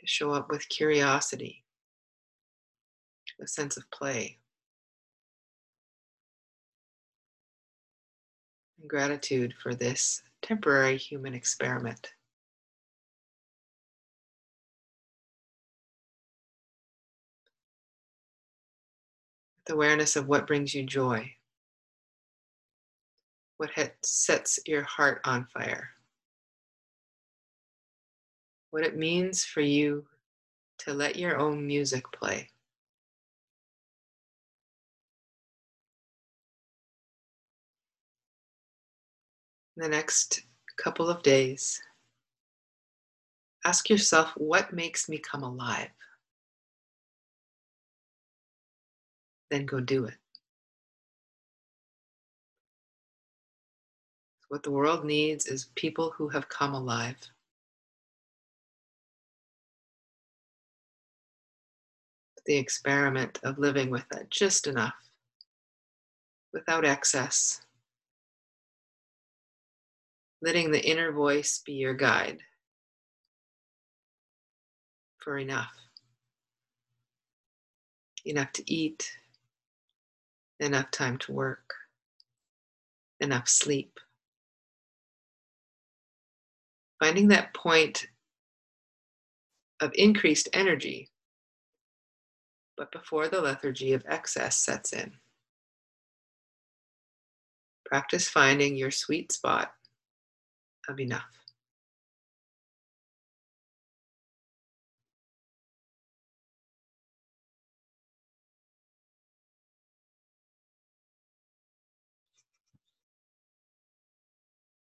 To 0.00 0.06
show 0.06 0.32
up 0.32 0.50
with 0.50 0.68
curiosity, 0.68 1.64
a 3.40 3.46
sense 3.46 3.76
of 3.76 3.90
play, 3.90 4.38
and 8.80 8.88
gratitude 8.88 9.54
for 9.62 9.74
this 9.74 10.22
temporary 10.40 10.96
human 10.96 11.34
experiment. 11.34 12.13
With 19.66 19.74
awareness 19.74 20.16
of 20.16 20.28
what 20.28 20.46
brings 20.46 20.74
you 20.74 20.84
joy, 20.84 21.30
what 23.56 23.70
sets 24.02 24.58
your 24.66 24.82
heart 24.82 25.20
on 25.24 25.46
fire, 25.46 25.90
what 28.70 28.84
it 28.84 28.96
means 28.96 29.44
for 29.44 29.60
you 29.60 30.04
to 30.78 30.92
let 30.92 31.16
your 31.16 31.38
own 31.38 31.66
music 31.66 32.04
play. 32.12 32.48
In 39.76 39.82
the 39.82 39.88
next 39.88 40.42
couple 40.76 41.08
of 41.08 41.22
days, 41.22 41.80
ask 43.64 43.88
yourself 43.88 44.32
what 44.36 44.72
makes 44.72 45.08
me 45.08 45.18
come 45.18 45.42
alive? 45.42 45.88
Then 49.54 49.66
go 49.66 49.78
do 49.78 50.04
it. 50.06 50.16
What 54.48 54.64
the 54.64 54.72
world 54.72 55.04
needs 55.04 55.46
is 55.46 55.70
people 55.76 56.12
who 56.16 56.28
have 56.28 56.48
come 56.48 56.74
alive. 56.74 57.16
The 62.46 62.56
experiment 62.56 63.38
of 63.44 63.58
living 63.58 63.90
with 63.90 64.04
that 64.10 64.28
just 64.28 64.66
enough, 64.66 64.94
without 66.52 66.84
excess. 66.84 67.62
Letting 70.42 70.72
the 70.72 70.84
inner 70.84 71.10
voice 71.12 71.62
be 71.64 71.74
your 71.74 71.94
guide 71.94 72.38
for 75.18 75.38
enough. 75.38 75.72
Enough 78.26 78.52
to 78.52 78.70
eat, 78.70 79.10
enough 80.60 80.90
time 80.90 81.18
to 81.18 81.32
work, 81.32 81.74
enough 83.20 83.48
sleep. 83.48 83.98
Finding 87.00 87.28
that 87.28 87.54
point 87.54 88.06
of 89.80 89.92
increased 89.94 90.48
energy, 90.52 91.10
but 92.76 92.90
before 92.92 93.28
the 93.28 93.40
lethargy 93.40 93.92
of 93.92 94.04
excess 94.08 94.56
sets 94.56 94.92
in. 94.92 95.12
Practice 97.84 98.28
finding 98.28 98.76
your 98.76 98.90
sweet 98.90 99.30
spot 99.32 99.72
of 100.88 100.98
enough. 100.98 101.43